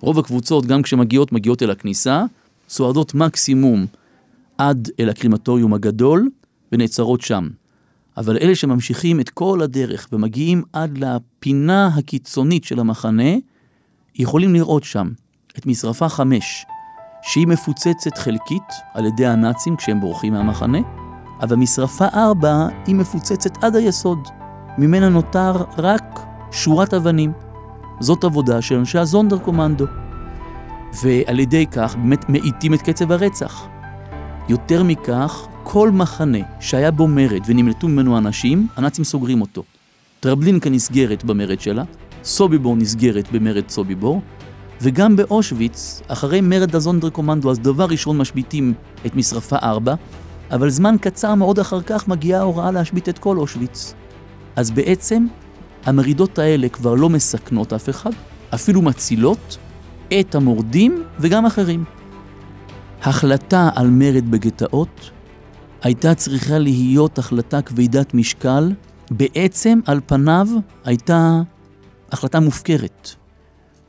רוב 0.00 0.18
הקבוצות, 0.18 0.66
גם 0.66 0.82
כשמגיעות, 0.82 1.32
מגיעות 1.32 1.62
אל 1.62 1.70
הכניסה, 1.70 2.24
צועדות 2.66 3.14
מקסימום 3.14 3.86
עד 4.58 4.88
אל 5.00 5.08
הקרימטוריום 5.08 5.74
הגדול, 5.74 6.28
ונעצרות 6.72 7.20
שם. 7.20 7.48
אבל 8.16 8.36
אלה 8.36 8.54
שממשיכים 8.54 9.20
את 9.20 9.30
כל 9.30 9.62
הדרך 9.62 10.08
ומגיעים 10.12 10.62
עד 10.72 10.98
לפינה 10.98 11.86
הקיצונית 11.86 12.64
של 12.64 12.80
המחנה, 12.80 13.32
יכולים 14.14 14.54
לראות 14.54 14.84
שם 14.84 15.08
את 15.58 15.66
משרפה 15.66 16.08
חמש, 16.08 16.66
שהיא 17.22 17.46
מפוצצת 17.46 18.18
חלקית 18.18 18.62
על 18.94 19.06
ידי 19.06 19.26
הנאצים 19.26 19.76
כשהם 19.76 20.00
בורחים 20.00 20.32
מהמחנה, 20.32 20.78
אבל 21.40 21.56
משרפה 21.56 22.06
ארבע 22.14 22.68
היא 22.86 22.94
מפוצצת 22.94 23.64
עד 23.64 23.76
היסוד. 23.76 24.18
ממנה 24.78 25.08
נותר 25.08 25.52
רק 25.78 26.20
שורת 26.52 26.94
אבנים. 26.94 27.32
זאת 28.00 28.24
עבודה 28.24 28.62
של 28.62 28.74
אנשי 28.74 28.98
הזונדר 28.98 29.38
קומנדו. 29.38 29.86
ועל 31.02 31.40
ידי 31.40 31.66
כך 31.66 31.96
באמת 31.96 32.28
מאיטים 32.28 32.74
את 32.74 32.82
קצב 32.82 33.12
הרצח. 33.12 33.68
יותר 34.48 34.82
מכך, 34.82 35.46
כל 35.62 35.90
מחנה 35.90 36.38
שהיה 36.60 36.90
בו 36.90 37.08
מרד 37.08 37.40
ונמלטו 37.46 37.88
ממנו 37.88 38.18
אנשים, 38.18 38.66
הנאצים 38.76 39.04
סוגרים 39.04 39.40
אותו. 39.40 39.62
טרבלינקה 40.20 40.70
נסגרת 40.70 41.24
במרד 41.24 41.60
שלה, 41.60 41.84
סוביבור 42.24 42.76
נסגרת 42.76 43.32
במרד 43.32 43.68
סוביבור, 43.68 44.20
וגם 44.80 45.16
באושוויץ, 45.16 46.02
אחרי 46.08 46.40
מרד 46.40 46.76
הזונדר 46.76 47.10
קומנדו, 47.10 47.50
אז 47.50 47.58
דבר 47.58 47.84
ראשון 47.84 48.18
משביתים 48.18 48.74
את 49.06 49.16
משרפה 49.16 49.56
4, 49.56 49.94
אבל 50.50 50.70
זמן 50.70 50.96
קצר 51.00 51.34
מאוד 51.34 51.58
אחר 51.58 51.82
כך 51.82 52.08
מגיעה 52.08 52.40
ההוראה 52.40 52.70
להשבית 52.70 53.08
את 53.08 53.18
כל 53.18 53.36
אושוויץ. 53.36 53.94
אז 54.56 54.70
בעצם, 54.70 55.26
המרידות 55.84 56.38
האלה 56.38 56.68
כבר 56.68 56.94
לא 56.94 57.08
מסכנות 57.08 57.72
אף 57.72 57.88
אחד, 57.88 58.10
אפילו 58.54 58.82
מצילות 58.82 59.58
את 60.20 60.34
המורדים 60.34 61.02
וגם 61.18 61.46
אחרים. 61.46 61.97
החלטה 63.02 63.70
על 63.74 63.90
מרד 63.90 64.30
בגטאות 64.30 65.10
הייתה 65.82 66.14
צריכה 66.14 66.58
להיות 66.58 67.18
החלטה 67.18 67.62
כבדת 67.62 68.14
משקל, 68.14 68.72
בעצם 69.10 69.80
על 69.86 70.00
פניו 70.06 70.46
הייתה 70.84 71.42
החלטה 72.12 72.40
מופקרת. 72.40 73.10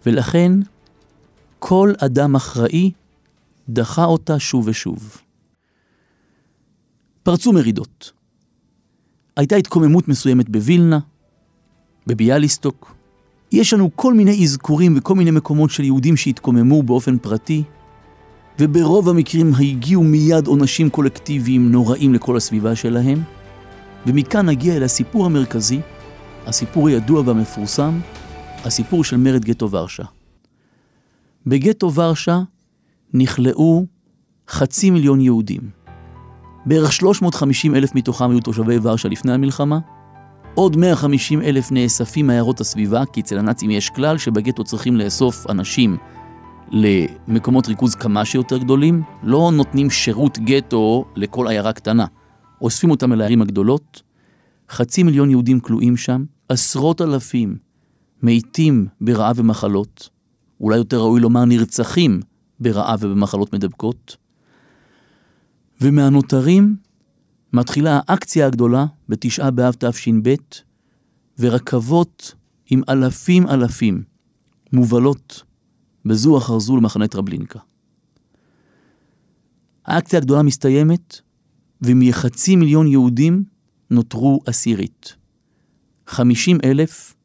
ולכן 0.05 0.51
כל 1.59 1.93
אדם 1.97 2.35
אחראי 2.35 2.91
דחה 3.69 4.05
אותה 4.05 4.39
שוב 4.39 4.67
ושוב. 4.67 5.21
פרצו 7.23 7.53
מרידות. 7.53 8.11
הייתה 9.37 9.55
התקוממות 9.55 10.07
מסוימת 10.07 10.49
בווילנה, 10.49 10.99
בביאליסטוק. 12.07 12.95
יש 13.51 13.73
לנו 13.73 13.89
כל 13.95 14.13
מיני 14.13 14.43
אזכורים 14.43 14.97
וכל 14.97 15.15
מיני 15.15 15.31
מקומות 15.31 15.69
של 15.69 15.83
יהודים 15.83 16.17
שהתקוממו 16.17 16.83
באופן 16.83 17.17
פרטי, 17.17 17.63
וברוב 18.59 19.09
המקרים 19.09 19.53
הגיעו 19.59 20.03
מיד 20.03 20.47
עונשים 20.47 20.89
קולקטיביים 20.89 21.71
נוראים 21.71 22.13
לכל 22.13 22.37
הסביבה 22.37 22.75
שלהם, 22.75 23.23
ומכאן 24.07 24.45
נגיע 24.45 24.75
אל 24.75 24.83
הסיפור 24.83 25.25
המרכזי, 25.25 25.79
הסיפור 26.45 26.87
הידוע 26.87 27.23
והמפורסם, 27.25 27.99
הסיפור 28.65 29.03
של 29.03 29.17
מרד 29.17 29.45
גטו 29.45 29.71
ורשה. 29.71 30.03
בגטו 31.45 31.93
ורשה 31.93 32.41
נכלאו 33.13 33.85
חצי 34.49 34.89
מיליון 34.89 35.21
יהודים. 35.21 35.61
בערך 36.65 36.93
350 36.93 37.75
אלף 37.75 37.95
מתוכם 37.95 38.31
היו 38.31 38.39
תושבי 38.39 38.77
ורשה 38.81 39.09
לפני 39.09 39.33
המלחמה, 39.33 39.79
עוד 40.55 40.77
150 40.77 41.41
אלף 41.41 41.71
נאספים 41.71 42.27
מעיירות 42.27 42.61
הסביבה, 42.61 43.03
כי 43.13 43.21
אצל 43.21 43.37
הנאצים 43.37 43.69
יש 43.69 43.89
כלל 43.89 44.17
שבגטו 44.17 44.63
צריכים 44.63 44.97
לאסוף 44.97 45.49
אנשים 45.49 45.97
למקומות 46.71 47.67
ריכוז 47.67 47.95
כמה 47.95 48.25
שיותר 48.25 48.57
גדולים, 48.57 49.03
לא 49.23 49.51
נותנים 49.53 49.89
שירות 49.89 50.39
גטו 50.39 51.05
לכל 51.15 51.47
עיירה 51.47 51.73
קטנה. 51.73 52.05
אוספים 52.61 52.91
אותם 52.91 53.13
אל 53.13 53.21
הערים 53.21 53.41
הגדולות, 53.41 54.03
חצי 54.69 55.03
מיליון 55.03 55.29
יהודים 55.29 55.59
כלואים 55.59 55.97
שם, 55.97 56.23
עשרות 56.49 57.01
אלפים 57.01 57.57
מתים 58.23 58.87
ברעב 59.01 59.39
ומחלות, 59.39 60.09
אולי 60.61 60.77
יותר 60.77 60.97
ראוי 60.97 61.21
לומר 61.21 61.45
נרצחים 61.45 62.19
ברעב 62.59 62.99
ובמחלות 63.03 63.53
מדבקות. 63.53 64.17
ומהנותרים 65.81 66.75
מתחילה 67.53 67.99
האקציה 68.07 68.47
הגדולה 68.47 68.85
בתשעה 69.09 69.51
באב 69.51 69.75
תש"ב, 69.79 70.35
ורכבות 71.39 72.33
עם 72.69 72.81
אלפים 72.89 73.47
אלפים 73.47 74.03
מובלות 74.73 75.43
בזו 76.09 76.37
אחר 76.37 76.59
זו 76.59 76.77
למחנה 76.77 77.07
טרבלינקה. 77.07 77.59
האקציה 79.85 80.19
הגדולה 80.19 80.41
מסתיימת, 80.41 81.21
ומחצי 81.81 82.55
מיליון 82.55 82.87
יהודים 82.87 83.43
נותרו 83.89 84.39
עשירית. 84.45 85.15
חמישים 86.07 86.57
אלף 86.63 87.15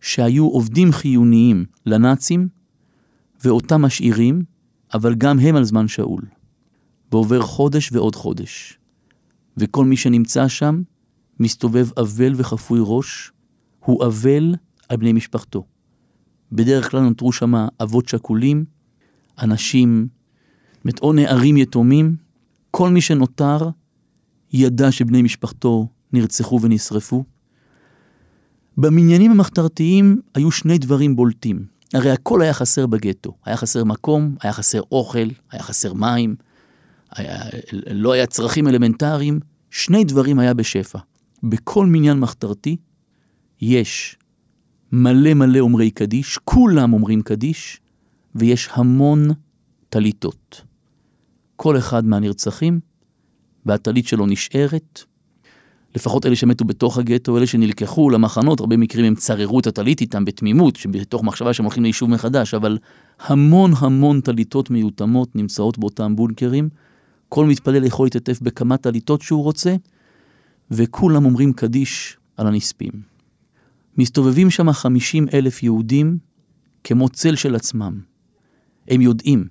שהיו 0.00 0.46
עובדים 0.46 0.92
חיוניים 0.92 1.64
לנאצים, 1.86 2.48
ואותם 3.44 3.82
משאירים, 3.82 4.42
אבל 4.94 5.14
גם 5.14 5.38
הם 5.38 5.56
על 5.56 5.64
זמן 5.64 5.88
שאול. 5.88 6.22
ועובר 7.12 7.42
חודש 7.42 7.92
ועוד 7.92 8.14
חודש. 8.16 8.78
וכל 9.56 9.84
מי 9.84 9.96
שנמצא 9.96 10.48
שם 10.48 10.82
מסתובב 11.40 11.88
אבל 11.96 12.32
וחפוי 12.36 12.80
ראש, 12.82 13.32
הוא 13.84 14.06
אבל 14.06 14.54
על 14.88 14.96
בני 14.96 15.12
משפחתו. 15.12 15.64
בדרך 16.52 16.90
כלל 16.90 17.00
נותרו 17.00 17.32
שם 17.32 17.54
אבות 17.82 18.08
שכולים, 18.08 18.64
אנשים 19.42 20.08
אומרת, 20.84 20.98
או 21.02 21.12
נערים 21.12 21.56
יתומים, 21.56 22.16
כל 22.70 22.90
מי 22.90 23.00
שנותר 23.00 23.68
ידע 24.52 24.92
שבני 24.92 25.22
משפחתו 25.22 25.88
נרצחו 26.12 26.60
ונשרפו. 26.62 27.24
במניינים 28.76 29.30
המחתרתיים 29.30 30.20
היו 30.34 30.50
שני 30.50 30.78
דברים 30.78 31.16
בולטים. 31.16 31.64
הרי 31.94 32.10
הכל 32.10 32.42
היה 32.42 32.52
חסר 32.52 32.86
בגטו. 32.86 33.32
היה 33.44 33.56
חסר 33.56 33.84
מקום, 33.84 34.34
היה 34.42 34.52
חסר 34.52 34.80
אוכל, 34.92 35.28
היה 35.50 35.62
חסר 35.62 35.94
מים, 35.94 36.34
היה, 37.10 37.38
לא 37.90 38.12
היה 38.12 38.26
צרכים 38.26 38.68
אלמנטריים. 38.68 39.40
שני 39.70 40.04
דברים 40.04 40.38
היה 40.38 40.54
בשפע. 40.54 40.98
בכל 41.42 41.86
מניין 41.86 42.18
מחתרתי 42.18 42.76
יש 43.60 44.16
מלא 44.98 45.34
מלא 45.34 45.58
אומרי 45.58 45.90
קדיש, 45.90 46.38
כולם 46.44 46.92
אומרים 46.92 47.22
קדיש, 47.22 47.80
ויש 48.34 48.68
המון 48.72 49.28
טליתות. 49.88 50.62
כל 51.56 51.78
אחד 51.78 52.04
מהנרצחים, 52.04 52.80
והטלית 53.66 54.06
שלו 54.06 54.26
נשארת. 54.26 55.02
לפחות 55.94 56.26
אלה 56.26 56.36
שמתו 56.36 56.64
בתוך 56.64 56.98
הגטו, 56.98 57.38
אלה 57.38 57.46
שנלקחו 57.46 58.10
למחנות, 58.10 58.60
הרבה 58.60 58.76
מקרים 58.76 59.06
הם 59.06 59.14
צררו 59.14 59.60
את 59.60 59.66
הטלית 59.66 60.00
איתם 60.00 60.24
בתמימות, 60.24 60.76
שבתוך 60.76 61.24
מחשבה 61.24 61.52
שהם 61.52 61.64
הולכים 61.64 61.82
ליישוב 61.82 62.10
מחדש, 62.10 62.54
אבל 62.54 62.78
המון 63.20 63.72
המון 63.78 64.20
טליתות 64.20 64.70
מיותמות 64.70 65.36
נמצאות 65.36 65.78
באותם 65.78 66.16
בונקרים. 66.16 66.68
כל 67.28 67.46
מתפלל 67.46 67.84
יכול 67.84 68.06
להתעטף 68.06 68.40
בכמה 68.40 68.76
טליתות 68.76 69.22
שהוא 69.22 69.42
רוצה, 69.42 69.74
וכולם 70.70 71.24
אומרים 71.24 71.52
קדיש 71.52 72.16
על 72.36 72.46
הנספים. 72.46 73.15
מסתובבים 73.98 74.50
שם 74.50 74.72
50 74.72 75.26
אלף 75.34 75.62
יהודים 75.62 76.18
כמו 76.84 77.08
צל 77.08 77.36
של 77.36 77.54
עצמם. 77.54 78.00
הם 78.88 79.00
יודעים, 79.00 79.48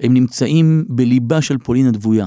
הם 0.00 0.14
נמצאים 0.14 0.84
בליבה 0.88 1.42
של 1.42 1.58
פולין 1.58 1.86
הדבויה. 1.86 2.26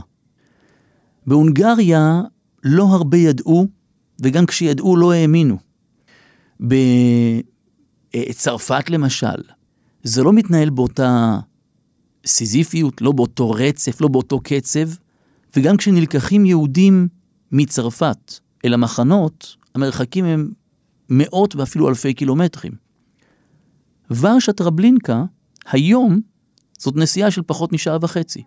בהונגריה 1.27 2.21
לא 2.63 2.83
הרבה 2.83 3.17
ידעו, 3.17 3.67
וגם 4.21 4.45
כשידעו 4.45 4.97
לא 4.97 5.13
האמינו. 5.13 5.57
בצרפת 8.15 8.89
למשל, 8.89 9.37
זה 10.03 10.23
לא 10.23 10.33
מתנהל 10.33 10.69
באותה 10.69 11.39
סיזיפיות, 12.25 13.01
לא 13.01 13.11
באותו 13.11 13.51
רצף, 13.51 14.01
לא 14.01 14.07
באותו 14.07 14.39
קצב, 14.39 14.89
וגם 15.55 15.77
כשנלקחים 15.77 16.45
יהודים 16.45 17.07
מצרפת 17.51 18.33
אל 18.65 18.73
המחנות, 18.73 19.55
המרחקים 19.75 20.25
הם 20.25 20.51
מאות 21.09 21.55
ואפילו 21.55 21.89
אלפי 21.89 22.13
קילומטרים. 22.13 22.71
ורשה 24.11 24.53
טרבלינקה, 24.53 25.23
היום, 25.71 26.21
זאת 26.79 26.95
נסיעה 26.95 27.31
של 27.31 27.41
פחות 27.45 27.73
משעה 27.73 27.97
וחצי. 28.01 28.43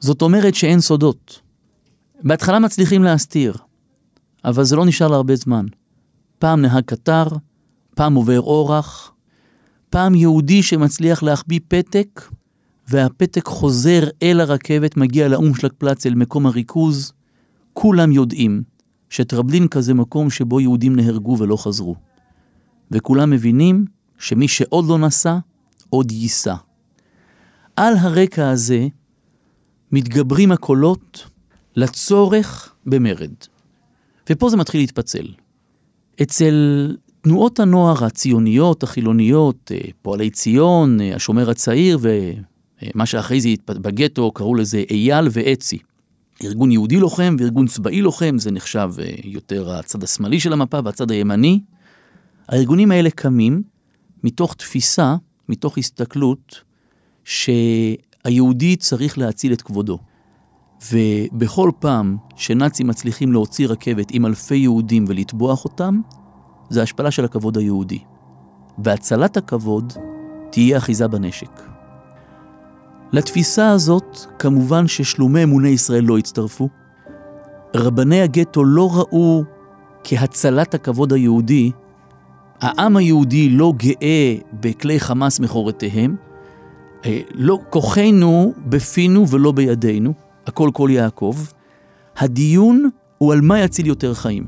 זאת 0.00 0.22
אומרת 0.22 0.54
שאין 0.54 0.80
סודות. 0.80 1.40
בהתחלה 2.22 2.58
מצליחים 2.58 3.02
להסתיר, 3.02 3.56
אבל 4.44 4.64
זה 4.64 4.76
לא 4.76 4.86
נשאר 4.86 5.08
להרבה 5.08 5.36
זמן. 5.36 5.66
פעם 6.38 6.62
נהג 6.62 6.84
קטר, 6.84 7.26
פעם 7.94 8.14
עובר 8.14 8.40
אורח, 8.40 9.12
פעם 9.90 10.14
יהודי 10.14 10.62
שמצליח 10.62 11.22
להחביא 11.22 11.60
פתק, 11.68 12.22
והפתק 12.88 13.46
חוזר 13.46 14.08
אל 14.22 14.40
הרכבת, 14.40 14.96
מגיע 14.96 15.28
לאומשלג 15.28 15.70
פלאץ 15.78 16.06
אל 16.06 16.14
מקום 16.14 16.46
הריכוז. 16.46 17.12
כולם 17.72 18.12
יודעים 18.12 18.62
שטרבלינקה 19.12 19.80
זה 19.80 19.94
מקום 19.94 20.30
שבו 20.30 20.60
יהודים 20.60 20.96
נהרגו 20.96 21.38
ולא 21.38 21.56
חזרו. 21.56 21.96
וכולם 22.90 23.30
מבינים 23.30 23.84
שמי 24.18 24.48
שעוד 24.48 24.88
לא 24.88 24.98
נסע, 24.98 25.38
עוד 25.90 26.12
ייסע. 26.12 26.54
על 27.76 27.94
הרקע 27.96 28.50
הזה 28.50 28.86
מתגברים 29.92 30.52
הקולות 30.52 31.26
לצורך 31.76 32.74
במרד. 32.86 33.32
ופה 34.30 34.50
זה 34.50 34.56
מתחיל 34.56 34.80
להתפצל. 34.80 35.26
אצל 36.22 36.96
תנועות 37.20 37.60
הנוער 37.60 38.04
הציוניות, 38.04 38.82
החילוניות, 38.82 39.72
אה, 39.74 39.90
פועלי 40.02 40.30
ציון, 40.30 41.00
אה, 41.00 41.14
השומר 41.14 41.50
הצעיר 41.50 41.98
ומה 42.00 43.06
שאחרי 43.06 43.40
זה 43.40 43.48
בגטו 43.68 44.32
קראו 44.32 44.54
לזה 44.54 44.84
אייל 44.90 45.28
ואצי. 45.30 45.78
ארגון 46.44 46.72
יהודי 46.72 46.96
לוחם 46.96 47.36
וארגון 47.38 47.66
צבאי 47.66 48.00
לוחם, 48.00 48.38
זה 48.38 48.50
נחשב 48.50 48.90
אה, 48.98 49.14
יותר 49.24 49.70
הצד 49.70 50.02
השמאלי 50.02 50.40
של 50.40 50.52
המפה 50.52 50.78
והצד 50.84 51.10
הימני. 51.10 51.60
הארגונים 52.48 52.90
האלה 52.90 53.10
קמים 53.10 53.62
מתוך 54.24 54.54
תפיסה, 54.54 55.16
מתוך 55.48 55.78
הסתכלות, 55.78 56.60
שהיהודי 57.24 58.76
צריך 58.76 59.18
להציל 59.18 59.52
את 59.52 59.62
כבודו. 59.62 59.98
ובכל 60.92 61.70
פעם 61.78 62.16
שנאצים 62.36 62.86
מצליחים 62.86 63.32
להוציא 63.32 63.68
רכבת 63.68 64.10
עם 64.10 64.26
אלפי 64.26 64.56
יהודים 64.56 65.04
ולטבוח 65.08 65.64
אותם, 65.64 66.00
זה 66.70 66.82
השפלה 66.82 67.10
של 67.10 67.24
הכבוד 67.24 67.58
היהודי. 67.58 67.98
והצלת 68.78 69.36
הכבוד 69.36 69.92
תהיה 70.50 70.78
אחיזה 70.78 71.08
בנשק. 71.08 71.71
לתפיסה 73.12 73.70
הזאת, 73.70 74.18
כמובן 74.38 74.86
ששלומי 74.86 75.42
אמוני 75.42 75.68
ישראל 75.68 76.04
לא 76.04 76.18
הצטרפו. 76.18 76.68
רבני 77.76 78.20
הגטו 78.20 78.64
לא 78.64 78.90
ראו 78.94 79.44
כהצלת 80.04 80.74
הכבוד 80.74 81.12
היהודי, 81.12 81.70
העם 82.60 82.96
היהודי 82.96 83.48
לא 83.48 83.72
גאה 83.76 84.34
בכלי 84.60 85.00
חמאס 85.00 85.40
מכורותיהם, 85.40 86.16
אה, 87.04 87.20
לא, 87.34 87.58
כוחנו 87.70 88.52
בפינו 88.66 89.28
ולא 89.28 89.52
בידינו, 89.52 90.12
הכל 90.46 90.70
כל 90.72 90.88
יעקב. 90.92 91.36
הדיון 92.16 92.90
הוא 93.18 93.32
על 93.32 93.40
מה 93.40 93.60
יציל 93.60 93.86
יותר 93.86 94.14
חיים. 94.14 94.46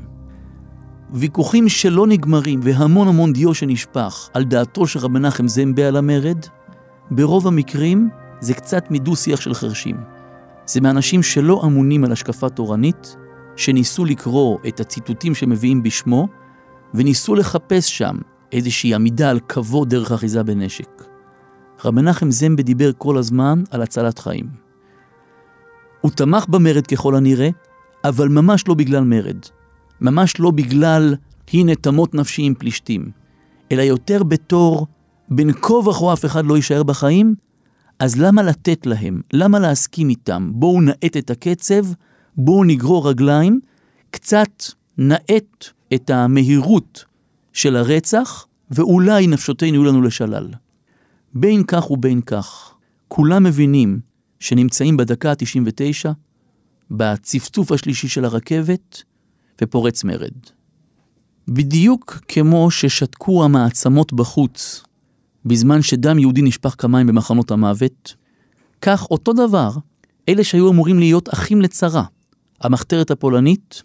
ויכוחים 1.13 1.69
שלא 1.69 2.07
נגמרים 2.07 2.59
והמון 2.63 3.07
המון 3.07 3.33
דיו 3.33 3.53
שנשפך 3.53 4.29
על 4.33 4.43
דעתו 4.43 4.87
של 4.87 4.99
רב 4.99 5.11
מנחם 5.11 5.47
זמבה 5.47 5.87
על 5.87 5.97
המרד, 5.97 6.37
ברוב 7.11 7.47
המקרים 7.47 8.09
זה 8.39 8.53
קצת 8.53 8.91
מדו-שיח 8.91 9.41
של 9.41 9.53
חרשים. 9.53 9.97
זה 10.65 10.81
מאנשים 10.81 11.23
שלא 11.23 11.61
אמונים 11.65 12.03
על 12.03 12.11
השקפה 12.11 12.49
תורנית, 12.49 13.15
שניסו 13.55 14.05
לקרוא 14.05 14.57
את 14.67 14.79
הציטוטים 14.79 15.35
שמביאים 15.35 15.83
בשמו, 15.83 16.27
וניסו 16.93 17.35
לחפש 17.35 17.97
שם 17.97 18.15
איזושהי 18.51 18.93
עמידה 18.93 19.29
על 19.29 19.39
כבוד 19.39 19.89
דרך 19.89 20.11
אחיזה 20.11 20.43
בנשק. 20.43 21.03
רב 21.85 21.93
מנחם 21.93 22.31
זמבה 22.31 22.63
דיבר 22.63 22.91
כל 22.97 23.17
הזמן 23.17 23.63
על 23.71 23.81
הצלת 23.81 24.19
חיים. 24.19 24.45
הוא 26.01 26.11
תמך 26.11 26.45
במרד 26.49 26.87
ככל 26.87 27.15
הנראה, 27.15 27.49
אבל 28.03 28.27
ממש 28.27 28.67
לא 28.67 28.73
בגלל 28.73 29.03
מרד. 29.03 29.37
ממש 30.01 30.39
לא 30.39 30.51
בגלל 30.51 31.15
הנה 31.53 31.75
תמות 31.75 32.15
נפשי 32.15 32.41
עם 32.41 32.53
פלישתים, 32.53 33.11
אלא 33.71 33.81
יותר 33.81 34.23
בתור 34.23 34.87
בין 35.29 35.51
כה 35.61 35.73
וכה 35.73 36.13
אף 36.13 36.25
אחד 36.25 36.45
לא 36.45 36.55
יישאר 36.55 36.83
בחיים, 36.83 37.35
אז 37.99 38.21
למה 38.21 38.43
לתת 38.43 38.85
להם? 38.85 39.21
למה 39.33 39.59
להסכים 39.59 40.09
איתם? 40.09 40.51
בואו 40.53 40.81
נאט 40.81 41.17
את 41.17 41.29
הקצב, 41.29 41.85
בואו 42.37 42.63
נגרור 42.63 43.09
רגליים, 43.09 43.59
קצת 44.11 44.63
נאט 44.97 45.65
את 45.93 46.09
המהירות 46.09 47.05
של 47.53 47.75
הרצח, 47.75 48.47
ואולי 48.71 49.27
נפשותינו 49.27 49.73
יהיו 49.73 49.83
לנו 49.83 50.01
לשלל. 50.01 50.47
בין 51.33 51.63
כך 51.63 51.91
ובין 51.91 52.21
כך, 52.21 52.73
כולם 53.07 53.43
מבינים 53.43 53.99
שנמצאים 54.39 54.97
בדקה 54.97 55.31
ה-99, 55.31 56.09
בצפצוף 56.91 57.71
השלישי 57.71 58.07
של 58.07 58.25
הרכבת, 58.25 59.03
ופורץ 59.61 60.03
מרד. 60.03 60.33
בדיוק 61.47 62.19
כמו 62.27 62.71
ששתקו 62.71 63.43
המעצמות 63.43 64.13
בחוץ 64.13 64.84
בזמן 65.45 65.81
שדם 65.81 66.19
יהודי 66.19 66.41
נשפך 66.41 66.75
כמים 66.77 67.07
במחנות 67.07 67.51
המוות, 67.51 68.15
כך 68.81 69.07
אותו 69.11 69.33
דבר, 69.33 69.71
אלה 70.29 70.43
שהיו 70.43 70.71
אמורים 70.71 70.99
להיות 70.99 71.33
אחים 71.33 71.61
לצרה, 71.61 72.03
המחתרת 72.61 73.11
הפולנית, 73.11 73.83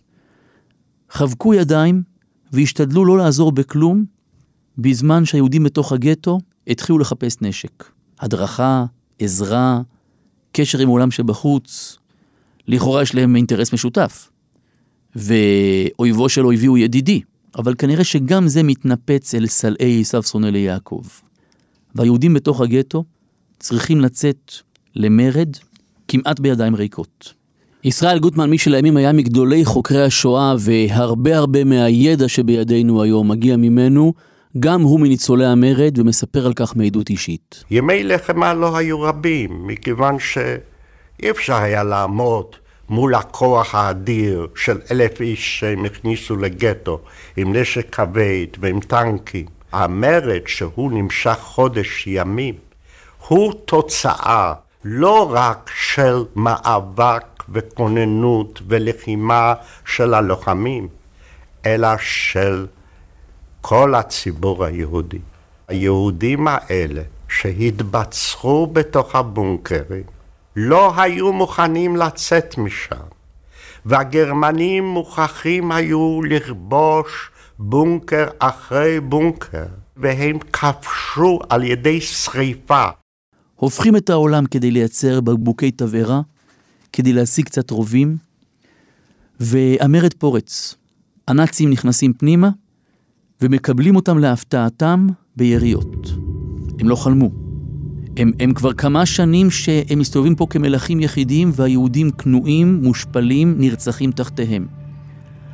חבקו 1.11 1.55
ידיים 1.55 2.03
והשתדלו 2.53 3.05
לא 3.05 3.19
לעזור 3.19 3.53
בכלום, 3.53 4.05
בזמן 4.79 5.25
שהיהודים 5.25 5.65
בתוך 5.65 5.93
הגטו 5.93 6.39
התחילו 6.67 6.99
לחפש 6.99 7.37
נשק. 7.41 7.85
הדרכה, 8.21 8.85
עזרה, 9.19 9.81
קשר 10.53 10.79
עם 10.79 10.89
העולם 10.89 11.11
שבחוץ, 11.11 11.99
לכאורה 12.69 13.03
יש 13.03 13.15
להם 13.15 13.37
אינטרס 13.37 13.73
משותף. 13.73 14.31
ואויבו 15.17 16.29
של 16.29 16.47
אויבי 16.47 16.67
הוא 16.67 16.79
ידידי, 16.79 17.21
אבל 17.59 17.75
כנראה 17.79 18.05
שגם 18.05 18.49
זה 18.49 18.63
מתנפץ 18.63 19.35
אל 19.35 19.47
סלעי 19.47 20.01
עשיו 20.01 20.23
שונא 20.23 20.47
ליעקב. 20.47 21.03
והיהודים 21.95 22.35
בתוך 22.35 22.61
הגטו 22.61 23.05
צריכים 23.59 24.01
לצאת 24.01 24.53
למרד 24.97 25.57
כמעט 26.09 26.41
בידיים 26.41 26.75
ריקות. 26.75 27.35
ישראל 27.85 28.19
גוטמן, 28.19 28.51
מי 28.51 28.59
שלימים 28.59 28.97
היה 28.97 29.13
מגדולי 29.13 29.65
חוקרי 29.65 30.05
השואה 30.05 30.55
והרבה 30.59 31.37
הרבה 31.37 31.65
מהידע 31.65 32.29
שבידינו 32.29 33.03
היום 33.03 33.31
מגיע 33.31 33.57
ממנו, 33.57 34.13
גם 34.59 34.83
הוא 34.83 35.01
מניצולי 35.01 35.47
המרד 35.47 35.99
ומספר 35.99 36.47
על 36.47 36.53
כך 36.53 36.77
מעדות 36.77 37.11
אישית. 37.11 37.65
ימי 37.71 38.03
לחימה 38.03 38.55
לא 38.55 38.77
היו 38.77 39.01
רבים, 39.01 39.67
מכיוון 39.67 40.19
שאי 40.19 41.31
אפשר 41.31 41.55
היה 41.55 41.85
לעמוד 41.85 42.47
מול 42.89 43.15
הכוח 43.15 43.75
האדיר 43.75 44.47
של 44.57 44.79
אלף 44.91 45.21
איש 45.21 45.61
שהם 45.61 45.85
הכניסו 45.85 46.37
לגטו 46.37 47.01
עם 47.37 47.57
נשק 47.57 47.95
כבד 47.95 48.47
ועם 48.61 48.81
טנקים. 48.81 49.60
המרד 49.73 50.43
שהוא 50.47 50.93
נמשך 50.93 51.39
חודש 51.41 52.07
ימים 52.07 52.55
הוא 53.29 53.53
תוצאה 53.65 54.55
לא 54.85 55.33
רק 55.35 55.71
של 55.75 56.25
מאבק 56.37 57.25
וכוננות 57.49 58.63
ולחימה 58.67 59.55
של 59.87 60.15
הלוחמים, 60.15 60.89
אלא 61.67 61.89
של 61.99 62.67
כל 63.61 63.95
הציבור 63.95 64.65
היהודי. 64.65 65.19
היהודים 65.69 66.49
האלה 66.49 67.03
שהתבצרו 67.29 68.67
בתוך 68.67 69.15
הבונקרים 69.15 70.03
לא 70.57 70.93
היו 70.97 71.33
מוכנים 71.33 71.97
לצאת 71.97 72.59
משם, 72.59 72.97
והגרמנים 73.87 74.85
מוכרחים 74.85 75.73
היו 75.73 76.21
לכבוש 76.23 77.31
בונקר 77.63 78.27
אחרי 78.39 79.01
בונקר, 79.01 79.67
והם 79.97 80.39
כבשו 80.39 81.39
על 81.49 81.65
ידי 81.65 82.01
שריפה. 82.01 82.85
הופכים 83.57 83.97
את 83.97 84.11
העולם 84.11 84.47
כדי 84.47 84.71
לייצר 84.71 85.21
בקבוקי 85.21 85.71
תבערה, 85.71 86.21
כדי 86.93 87.13
להשיג 87.13 87.45
קצת 87.45 87.71
רובים, 87.71 88.17
והמרד 89.41 90.15
פורץ. 90.15 90.75
הנאצים 91.29 91.71
נכנסים 91.71 92.13
פנימה 92.13 92.51
ומקבלים 93.43 93.97
אותם 93.97 94.19
להפתעתם 94.19 95.07
ביריות. 95.37 96.07
הם 96.81 96.89
לא 96.89 96.97
חלמו. 96.97 97.31
הם, 98.17 98.33
הם 98.41 98.55
כבר 98.55 98.73
כמה 98.73 99.07
שנים 99.07 99.51
שהם 99.51 99.99
מסתובבים 99.99 100.35
פה 100.35 100.47
כמלכים 100.51 101.01
יחידים 101.01 101.51
והיהודים 101.55 102.11
כנועים, 102.11 102.81
מושפלים, 102.83 103.55
נרצחים 103.59 104.13
תחתיהם. 104.13 104.67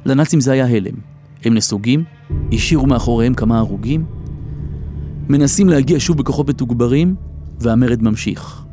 לנאצים 0.05 0.41
זה 0.41 0.53
היה 0.53 0.67
הלם. 0.67 1.16
הם 1.47 1.55
נסוגים, 1.55 2.05
השאירו 2.53 2.87
מאחוריהם 2.87 3.35
כמה 3.35 3.59
הרוגים, 3.59 4.05
מנסים 5.29 5.69
להגיע 5.69 5.97
שוב 6.01 6.19
בכוחות 6.19 6.49
מתוגברים, 6.49 7.15
והמרד 7.61 8.03
ממשיך. 8.03 8.65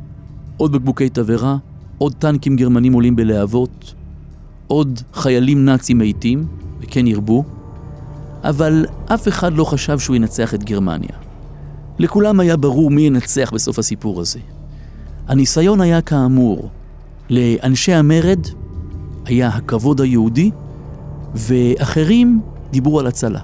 עוד 0.56 0.72
בקבוקי 0.72 1.08
תבערה, 1.08 1.56
עוד 1.98 2.14
טנקים 2.14 2.56
גרמנים 2.56 2.92
עולים 2.92 3.16
בלהבות, 3.16 3.94
עוד 4.66 5.00
חיילים 5.12 5.64
נאצים 5.64 5.98
מתים, 5.98 6.46
וכן 6.80 7.06
ירבו, 7.06 7.44
אבל 8.44 8.86
אף 9.06 9.28
אחד 9.28 9.52
לא 9.52 9.64
חשב 9.64 9.98
שהוא 9.98 10.16
ינצח 10.16 10.54
את 10.54 10.64
גרמניה. 10.64 11.16
לכולם 11.98 12.40
היה 12.40 12.56
ברור 12.56 12.90
מי 12.90 13.02
ינצח 13.02 13.50
בסוף 13.54 13.78
הסיפור 13.78 14.20
הזה. 14.20 14.38
הניסיון 15.28 15.80
היה 15.80 16.00
כאמור, 16.00 16.70
לאנשי 17.30 17.92
המרד 17.92 18.40
היה 19.26 19.48
הכבוד 19.48 20.00
היהודי, 20.00 20.50
ואחרים 21.34 22.40
דיברו 22.74 23.00
על 23.00 23.06
הצלה. 23.06 23.40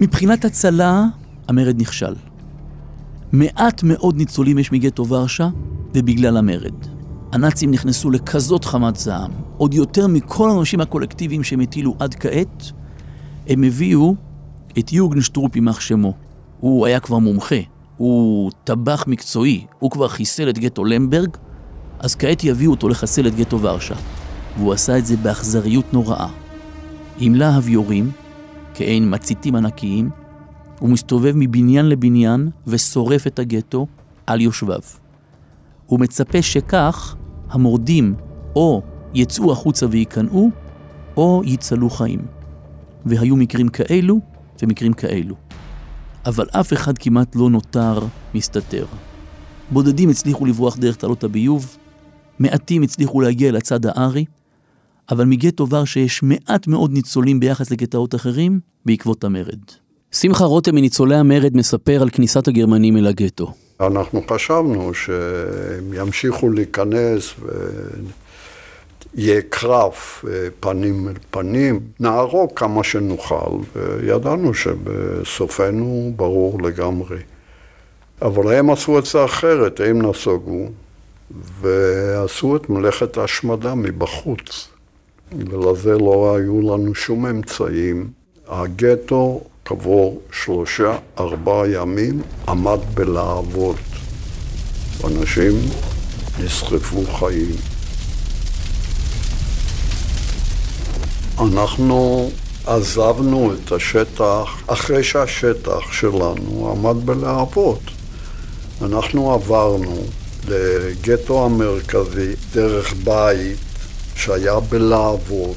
מבחינת 0.00 0.44
הצלה, 0.44 1.04
המרד 1.48 1.80
נכשל. 1.80 2.14
מעט 3.32 3.82
מאוד 3.82 4.16
ניצולים 4.16 4.58
יש 4.58 4.72
מגטו 4.72 5.08
ורשה, 5.08 5.48
ובגלל 5.94 6.36
המרד. 6.36 6.74
הנאצים 7.32 7.70
נכנסו 7.70 8.10
לכזאת 8.10 8.64
חמת 8.64 8.96
זעם, 8.96 9.30
עוד 9.56 9.74
יותר 9.74 10.06
מכל 10.06 10.50
האנשים 10.50 10.80
הקולקטיביים 10.80 11.42
שהם 11.42 11.60
הטילו 11.60 11.94
עד 11.98 12.14
כעת, 12.14 12.72
הם 13.46 13.62
הביאו 13.62 14.14
את 14.78 14.92
יוגן 14.92 15.20
שטרופ 15.20 15.56
יימח 15.56 15.80
שמו. 15.80 16.12
הוא 16.60 16.86
היה 16.86 17.00
כבר 17.00 17.18
מומחה, 17.18 17.60
הוא 17.96 18.50
טבח 18.64 19.04
מקצועי, 19.06 19.66
הוא 19.78 19.90
כבר 19.90 20.08
חיסל 20.08 20.48
את 20.48 20.58
גטו 20.58 20.84
למברג, 20.84 21.36
אז 21.98 22.14
כעת 22.14 22.44
יביאו 22.44 22.70
אותו 22.70 22.88
לחסל 22.88 23.26
את 23.26 23.34
גטו 23.34 23.60
ורשה. 23.60 23.94
והוא 24.58 24.72
עשה 24.72 24.98
את 24.98 25.06
זה 25.06 25.16
באכזריות 25.16 25.92
נוראה. 25.92 26.45
עם 27.18 27.34
להב 27.34 27.68
יורים, 27.68 28.10
כעין 28.74 29.14
מציתים 29.14 29.54
ענקיים, 29.54 30.10
הוא 30.78 30.88
מסתובב 30.88 31.32
מבניין 31.36 31.88
לבניין 31.88 32.50
ושורף 32.66 33.26
את 33.26 33.38
הגטו 33.38 33.86
על 34.26 34.40
יושביו. 34.40 34.80
הוא 35.86 36.00
מצפה 36.00 36.42
שכך 36.42 37.16
המורדים 37.50 38.14
או 38.56 38.82
יצאו 39.14 39.52
החוצה 39.52 39.86
וייכנעו, 39.90 40.50
או 41.16 41.42
יצלו 41.44 41.90
חיים. 41.90 42.20
והיו 43.06 43.36
מקרים 43.36 43.68
כאלו 43.68 44.20
ומקרים 44.62 44.92
כאלו. 44.92 45.34
אבל 46.26 46.46
אף 46.52 46.72
אחד 46.72 46.98
כמעט 46.98 47.36
לא 47.36 47.50
נותר 47.50 47.98
מסתתר. 48.34 48.86
בודדים 49.70 50.08
הצליחו 50.08 50.46
לברוח 50.46 50.76
דרך 50.76 50.96
תעלות 50.96 51.24
הביוב, 51.24 51.76
מעטים 52.38 52.82
הצליחו 52.82 53.20
להגיע 53.20 53.48
אל 53.48 53.56
הצד 53.56 53.86
הארי, 53.86 54.24
אבל 55.10 55.24
מגטו 55.24 55.70
ורשה 55.70 56.00
יש 56.00 56.22
מעט 56.22 56.66
מאוד 56.66 56.92
ניצולים 56.92 57.40
ביחס 57.40 57.70
לגטאות 57.70 58.14
אחרים 58.14 58.60
בעקבות 58.86 59.24
המרד. 59.24 59.60
שמחה 60.12 60.44
רותם 60.44 60.74
מניצולי 60.74 61.16
המרד 61.16 61.56
מספר 61.56 62.02
על 62.02 62.10
כניסת 62.10 62.48
הגרמנים 62.48 62.96
אל 62.96 63.06
הגטו. 63.06 63.52
אנחנו 63.80 64.22
חשבנו 64.30 64.94
שהם 64.94 65.94
ימשיכו 65.94 66.50
להיכנס 66.50 67.34
ויהיה 69.14 69.42
קרב 69.48 69.92
אה, 70.28 70.48
פנים 70.60 71.08
אל 71.08 71.14
פנים, 71.30 71.80
נהרוג 72.00 72.50
כמה 72.56 72.84
שנוכל, 72.84 73.56
וידענו 73.76 74.54
שבסופנו 74.54 76.12
ברור 76.16 76.62
לגמרי. 76.62 77.18
אבל 78.22 78.52
הם 78.52 78.70
עשו 78.70 78.98
את 78.98 79.06
זה 79.06 79.24
אחרת, 79.24 79.80
הם 79.80 80.02
נסוגו 80.02 80.66
ועשו 81.60 82.56
את 82.56 82.70
מלאכת 82.70 83.16
ההשמדה 83.16 83.74
מבחוץ. 83.74 84.68
ולזה 85.32 85.98
לא 85.98 86.36
היו 86.36 86.60
לנו 86.60 86.94
שום 86.94 87.26
אמצעים. 87.26 88.10
הגטו 88.48 89.40
כעבור 89.64 90.20
שלושה, 90.32 90.98
ארבעה 91.18 91.68
ימים, 91.68 92.22
עמד 92.48 92.78
בלהבות. 92.94 93.76
אנשים 95.04 95.52
נשרפו 96.44 97.04
חיים. 97.18 97.56
אנחנו 101.38 102.30
עזבנו 102.66 103.52
את 103.54 103.72
השטח 103.72 104.62
אחרי 104.66 105.04
שהשטח 105.04 105.92
שלנו 105.92 106.70
עמד 106.70 107.06
בלהבות. 107.06 107.80
אנחנו 108.82 109.32
עברנו 109.32 109.96
לגטו 110.48 111.44
המרכזי 111.44 112.32
דרך 112.54 112.94
בית 113.04 113.65
שהיה 114.16 114.60
בלהבות, 114.60 115.56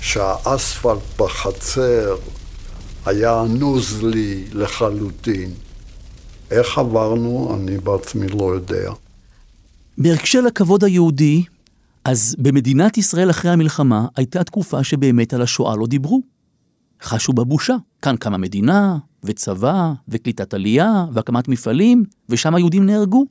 שהאספלט 0.00 0.98
בחצר 1.18 2.16
היה 3.06 3.42
נוזלי 3.48 4.44
לחלוטין. 4.52 5.50
איך 6.50 6.78
עברנו, 6.78 7.56
אני 7.56 7.78
בעצמי 7.78 8.28
לא 8.28 8.54
יודע. 8.54 8.92
בהקשר 9.98 10.40
לכבוד 10.40 10.84
היהודי, 10.84 11.44
אז 12.04 12.36
במדינת 12.38 12.98
ישראל 12.98 13.30
אחרי 13.30 13.50
המלחמה 13.50 14.06
הייתה 14.16 14.44
תקופה 14.44 14.84
שבאמת 14.84 15.34
על 15.34 15.42
השואה 15.42 15.76
לא 15.76 15.86
דיברו. 15.86 16.22
חשו 17.02 17.32
בבושה. 17.32 17.76
כאן 18.02 18.16
קמה 18.16 18.38
מדינה, 18.38 18.98
וצבא, 19.24 19.92
וקליטת 20.08 20.54
עלייה, 20.54 21.04
והקמת 21.12 21.48
מפעלים, 21.48 22.04
ושם 22.28 22.54
היהודים 22.54 22.86
נהרגו. 22.86 23.24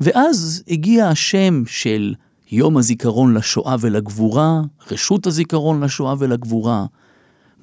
ואז 0.00 0.62
הגיע 0.68 1.08
השם 1.08 1.62
של 1.66 2.14
יום 2.52 2.76
הזיכרון 2.76 3.34
לשואה 3.34 3.76
ולגבורה, 3.80 4.60
רשות 4.90 5.26
הזיכרון 5.26 5.84
לשואה 5.84 6.14
ולגבורה, 6.18 6.86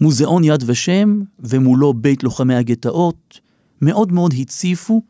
מוזיאון 0.01 0.43
יד 0.43 0.63
ושם, 0.65 1.21
ומולו 1.39 1.93
בית 1.93 2.23
לוחמי 2.23 2.55
הגטאות, 2.55 3.39
מאוד 3.81 4.11
מאוד 4.11 4.33
הציפו, 4.39 5.01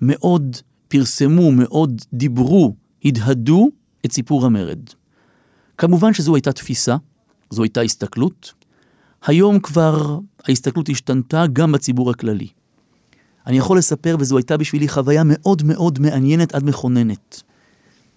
מאוד 0.00 0.56
פרסמו, 0.88 1.52
מאוד 1.52 2.02
דיברו, 2.12 2.74
הדהדו 3.04 3.68
את 4.06 4.12
סיפור 4.12 4.46
המרד. 4.46 4.80
כמובן 5.78 6.14
שזו 6.14 6.34
הייתה 6.34 6.52
תפיסה, 6.52 6.96
זו 7.50 7.62
הייתה 7.62 7.80
הסתכלות. 7.80 8.52
היום 9.26 9.58
כבר 9.58 10.18
ההסתכלות 10.48 10.88
השתנתה 10.88 11.44
גם 11.52 11.72
בציבור 11.72 12.10
הכללי. 12.10 12.48
אני 13.46 13.58
יכול 13.58 13.78
לספר, 13.78 14.16
וזו 14.18 14.36
הייתה 14.36 14.56
בשבילי 14.56 14.88
חוויה 14.88 15.22
מאוד 15.24 15.62
מאוד 15.62 15.98
מעניינת 15.98 16.54
עד 16.54 16.64
מכוננת. 16.64 17.42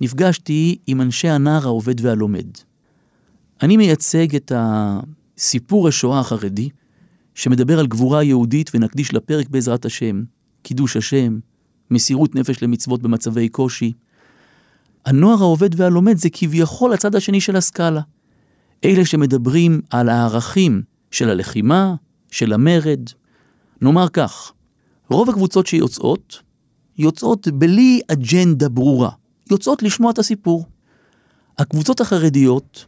נפגשתי 0.02 0.78
עם 0.88 1.02
אנשי 1.02 1.28
הנער 1.30 1.66
העובד 1.66 2.06
והלומד. 2.06 2.48
אני 3.62 3.78
מייצג 3.78 4.36
את 4.36 4.52
סיפור 5.38 5.88
השואה 5.88 6.20
החרדי, 6.20 6.70
שמדבר 7.36 7.80
על 7.80 7.88
גבורה 7.88 8.24
יהודית 8.24 8.72
ונקדיש 8.74 9.14
לפרק 9.14 9.50
בעזרת 9.50 9.86
השם, 9.86 10.24
קידוש 10.62 10.98
השם, 10.98 11.40
מסירות 11.92 12.36
נפש 12.36 12.64
למצוות 12.64 13.02
במצבי 13.02 13.50
קושי. 13.50 13.94
הנוער 15.06 15.42
העובד 15.42 15.80
והלומד 15.80 16.18
זה 16.18 16.30
כביכול 16.34 16.94
הצד 16.94 17.16
השני 17.16 17.42
של 17.42 17.56
הסקאלה. 17.56 18.02
אלה 18.86 19.06
שמדברים 19.06 19.82
על 19.90 20.10
הערכים 20.10 20.82
של 21.12 21.30
הלחימה, 21.30 21.96
של 22.32 22.54
המרד, 22.54 23.10
נאמר 23.82 24.10
כך, 24.10 24.52
רוב 25.10 25.30
הקבוצות 25.30 25.68
שיוצאות, 25.68 26.42
יוצאות 26.98 27.48
בלי 27.48 28.02
אג'נדה 28.12 28.70
ברורה, 28.70 29.10
יוצאות 29.52 29.84
לשמוע 29.84 30.12
את 30.12 30.20
הסיפור. 30.20 30.66
הקבוצות 31.58 32.02
החרדיות 32.02 32.86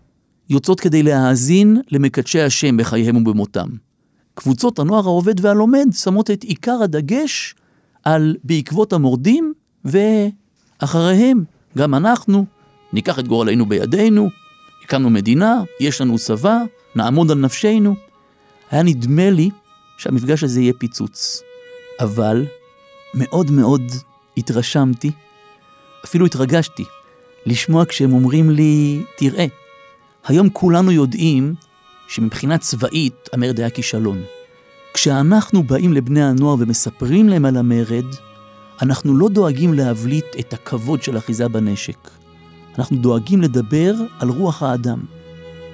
יוצאות 0.49 0.79
כדי 0.79 1.03
להאזין 1.03 1.81
למקדשי 1.91 2.41
השם 2.41 2.77
בחייהם 2.77 3.15
ובמותם. 3.15 3.67
קבוצות 4.35 4.79
הנוער 4.79 5.05
העובד 5.05 5.45
והלומד 5.45 5.87
שמות 5.93 6.31
את 6.31 6.43
עיקר 6.43 6.79
הדגש 6.83 7.55
על 8.03 8.35
בעקבות 8.43 8.93
המורדים, 8.93 9.53
ואחריהם 9.85 11.43
גם 11.77 11.95
אנחנו 11.95 12.45
ניקח 12.93 13.19
את 13.19 13.27
גורלנו 13.27 13.65
בידינו, 13.65 14.29
הקמנו 14.83 15.09
מדינה, 15.09 15.63
יש 15.79 16.01
לנו 16.01 16.17
צבא, 16.17 16.59
נעמוד 16.95 17.31
על 17.31 17.37
נפשנו. 17.37 17.95
היה 18.71 18.83
נדמה 18.83 19.29
לי 19.29 19.49
שהמפגש 19.97 20.43
הזה 20.43 20.61
יהיה 20.61 20.73
פיצוץ. 20.73 21.41
אבל 21.99 22.45
מאוד 23.13 23.51
מאוד 23.51 23.81
התרשמתי, 24.37 25.11
אפילו 26.07 26.25
התרגשתי, 26.25 26.85
לשמוע 27.45 27.85
כשהם 27.85 28.13
אומרים 28.13 28.49
לי, 28.49 29.03
תראה, 29.17 29.45
היום 30.27 30.49
כולנו 30.49 30.91
יודעים 30.91 31.55
שמבחינה 32.07 32.57
צבאית 32.57 33.29
המרד 33.33 33.59
היה 33.59 33.69
כישלון. 33.69 34.23
כשאנחנו 34.93 35.63
באים 35.63 35.93
לבני 35.93 36.23
הנוער 36.23 36.55
ומספרים 36.59 37.29
להם 37.29 37.45
על 37.45 37.57
המרד, 37.57 38.05
אנחנו 38.81 39.17
לא 39.17 39.29
דואגים 39.29 39.73
להבליט 39.73 40.25
את 40.39 40.53
הכבוד 40.53 41.03
של 41.03 41.17
אחיזה 41.17 41.47
בנשק. 41.47 42.09
אנחנו 42.77 42.97
דואגים 42.97 43.41
לדבר 43.41 43.93
על 44.19 44.29
רוח 44.29 44.63
האדם. 44.63 44.99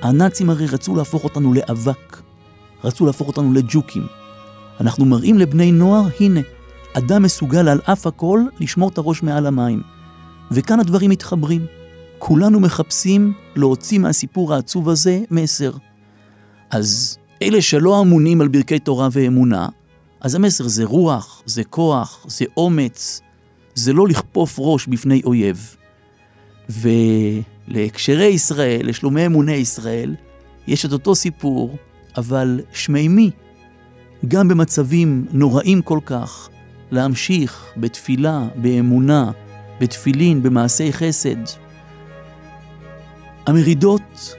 הנאצים 0.01 0.49
הרי 0.49 0.65
רצו 0.65 0.95
להפוך 0.95 1.23
אותנו 1.23 1.53
לאבק, 1.53 2.21
רצו 2.83 3.05
להפוך 3.05 3.27
אותנו 3.27 3.53
לג'וקים. 3.53 4.07
אנחנו 4.79 5.05
מראים 5.05 5.39
לבני 5.39 5.71
נוער, 5.71 6.03
הנה, 6.19 6.39
אדם 6.93 7.23
מסוגל 7.23 7.67
על 7.67 7.79
אף 7.83 8.07
הכל 8.07 8.41
לשמור 8.59 8.89
את 8.89 8.97
הראש 8.97 9.23
מעל 9.23 9.45
המים. 9.45 9.92
וכאן 10.53 10.79
הדברים 10.79 11.09
מתחברים. 11.09 11.65
כולנו 12.17 12.59
מחפשים 12.59 13.33
להוציא 13.55 13.99
מהסיפור 13.99 14.53
העצוב 14.53 14.89
הזה 14.89 15.21
מסר. 15.31 15.71
אז 16.71 17.17
אלה 17.41 17.61
שלא 17.61 18.01
אמונים 18.01 18.41
על 18.41 18.47
ברכי 18.47 18.79
תורה 18.79 19.09
ואמונה, 19.11 19.67
אז 20.21 20.35
המסר 20.35 20.67
זה 20.67 20.85
רוח, 20.85 21.41
זה 21.45 21.63
כוח, 21.63 22.25
זה 22.27 22.45
אומץ, 22.57 23.21
זה 23.75 23.93
לא 23.93 24.07
לכפוף 24.07 24.55
ראש 24.57 24.87
בפני 24.87 25.21
אויב. 25.25 25.75
ולהקשרי 26.69 28.25
ישראל, 28.25 28.89
לשלומי 28.89 29.25
אמוני 29.25 29.53
ישראל, 29.53 30.15
יש 30.67 30.85
את 30.85 30.91
אותו 30.91 31.15
סיפור, 31.15 31.77
אבל 32.17 32.59
שמימי, 32.73 33.31
גם 34.27 34.47
במצבים 34.47 35.25
נוראים 35.31 35.81
כל 35.81 35.99
כך, 36.05 36.49
להמשיך 36.91 37.65
בתפילה, 37.77 38.47
באמונה, 38.55 39.31
בתפילין, 39.79 40.43
במעשי 40.43 40.93
חסד. 40.93 41.35
המרידות 43.45 44.35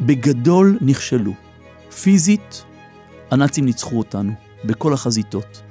בגדול 0.00 0.78
נכשלו. 0.80 1.32
פיזית, 2.02 2.64
הנאצים 3.30 3.64
ניצחו 3.64 3.98
אותנו 3.98 4.32
בכל 4.64 4.92
החזיתות. 4.92 5.62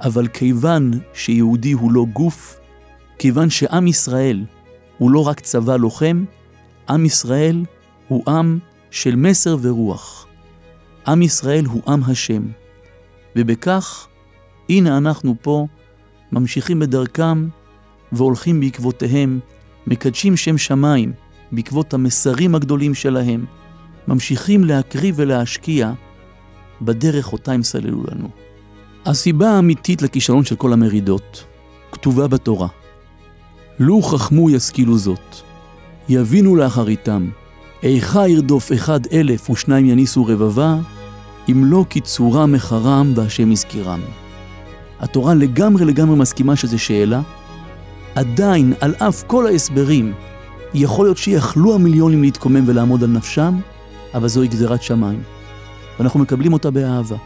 אבל 0.00 0.28
כיוון 0.28 0.90
שיהודי 1.14 1.72
הוא 1.72 1.92
לא 1.92 2.06
גוף, 2.12 2.60
כיוון 3.18 3.50
שעם 3.50 3.86
ישראל 3.86 4.44
הוא 4.98 5.10
לא 5.10 5.26
רק 5.26 5.40
צבא 5.40 5.76
לוחם, 5.76 6.24
עם 6.88 7.04
ישראל 7.04 7.64
הוא 8.08 8.22
עם 8.28 8.58
של 8.90 9.16
מסר 9.16 9.56
ורוח. 9.60 10.26
עם 11.06 11.22
ישראל 11.22 11.64
הוא 11.64 11.82
עם 11.88 12.02
השם. 12.04 12.42
ובכך, 13.36 14.06
הנה 14.68 14.98
אנחנו 14.98 15.34
פה, 15.42 15.66
ממשיכים 16.32 16.78
בדרכם 16.78 17.48
והולכים 18.12 18.60
בעקבותיהם, 18.60 19.40
מקדשים 19.86 20.36
שם 20.36 20.58
שמיים 20.58 21.12
בעקבות 21.52 21.94
המסרים 21.94 22.54
הגדולים 22.54 22.94
שלהם, 22.94 23.44
ממשיכים 24.08 24.64
להקריב 24.64 25.14
ולהשקיע 25.18 25.92
בדרך 26.82 27.32
אותה 27.32 27.52
הם 27.52 27.62
סללו 27.62 28.04
לנו. 28.10 28.28
הסיבה 29.06 29.50
האמיתית 29.50 30.02
לכישלון 30.02 30.44
של 30.44 30.56
כל 30.56 30.72
המרידות 30.72 31.44
כתובה 31.92 32.28
בתורה. 32.28 32.68
לו 33.78 34.02
חכמו 34.02 34.50
ישכילו 34.50 34.98
זאת, 34.98 35.36
יבינו 36.08 36.56
לאחריתם, 36.56 37.30
איכה 37.82 38.28
ירדוף 38.28 38.72
אחד 38.72 39.00
אלף 39.12 39.50
ושניים 39.50 39.86
יניסו 39.86 40.24
רבבה, 40.24 40.76
אם 41.48 41.64
לא 41.64 41.84
קיצורה 41.88 42.46
מחרם 42.46 43.12
והשם 43.16 43.52
יזכירם. 43.52 44.00
התורה 45.02 45.34
לגמרי 45.34 45.84
לגמרי 45.84 46.16
מסכימה 46.16 46.56
שזו 46.56 46.78
שאלה, 46.78 47.20
עדיין, 48.14 48.72
על 48.80 48.94
אף 48.94 49.22
כל 49.26 49.46
ההסברים, 49.46 50.12
יכול 50.74 51.06
להיות 51.06 51.18
שיכלו 51.18 51.74
המיליונים 51.74 52.22
להתקומם 52.22 52.64
ולעמוד 52.66 53.04
על 53.04 53.10
נפשם, 53.10 53.58
אבל 54.14 54.28
זוהי 54.28 54.48
גזירת 54.48 54.82
שמיים, 54.82 55.22
ואנחנו 55.98 56.20
מקבלים 56.20 56.52
אותה 56.52 56.70
באהבה. 56.70 57.16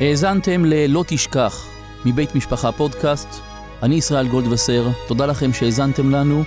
האזנתם 0.00 0.64
ל"לא 0.64 1.04
תשכח" 1.06 1.66
מבית 2.04 2.34
משפחה 2.34 2.72
פודקאסט. 2.72 3.28
אני 3.82 3.94
ישראל 3.94 4.28
גולדווסר, 4.28 4.88
תודה 5.06 5.26
לכם 5.26 5.52
שהאזנתם 5.52 6.10
לנו, 6.10 6.42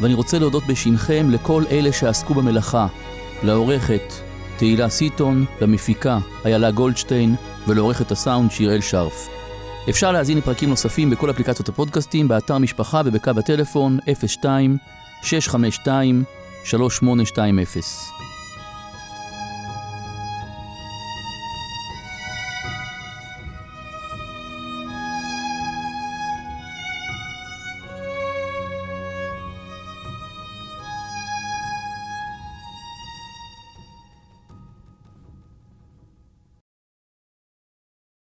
ואני 0.00 0.14
רוצה 0.14 0.38
להודות 0.38 0.66
בשמכם 0.66 1.30
לכל 1.30 1.64
אלה 1.70 1.92
שעסקו 1.92 2.34
במלאכה, 2.34 2.86
לעורכת 3.42 4.29
תהילה 4.60 4.88
סיטון, 4.88 5.44
למפיקה 5.60 6.18
איילה 6.44 6.70
גולדשטיין 6.70 7.34
ולעורכת 7.68 8.10
הסאונד 8.10 8.50
שיראל 8.50 8.80
שרף. 8.80 9.28
אפשר 9.90 10.12
להזין 10.12 10.38
לפרקים 10.38 10.68
נוספים 10.68 11.10
בכל 11.10 11.30
אפליקציות 11.30 11.68
הפודקאסטים, 11.68 12.28
באתר 12.28 12.58
משפחה 12.58 13.02
ובקו 13.04 13.30
הטלפון 13.36 13.98
02 14.26 14.76
652 15.22 16.24
3820 16.64 18.19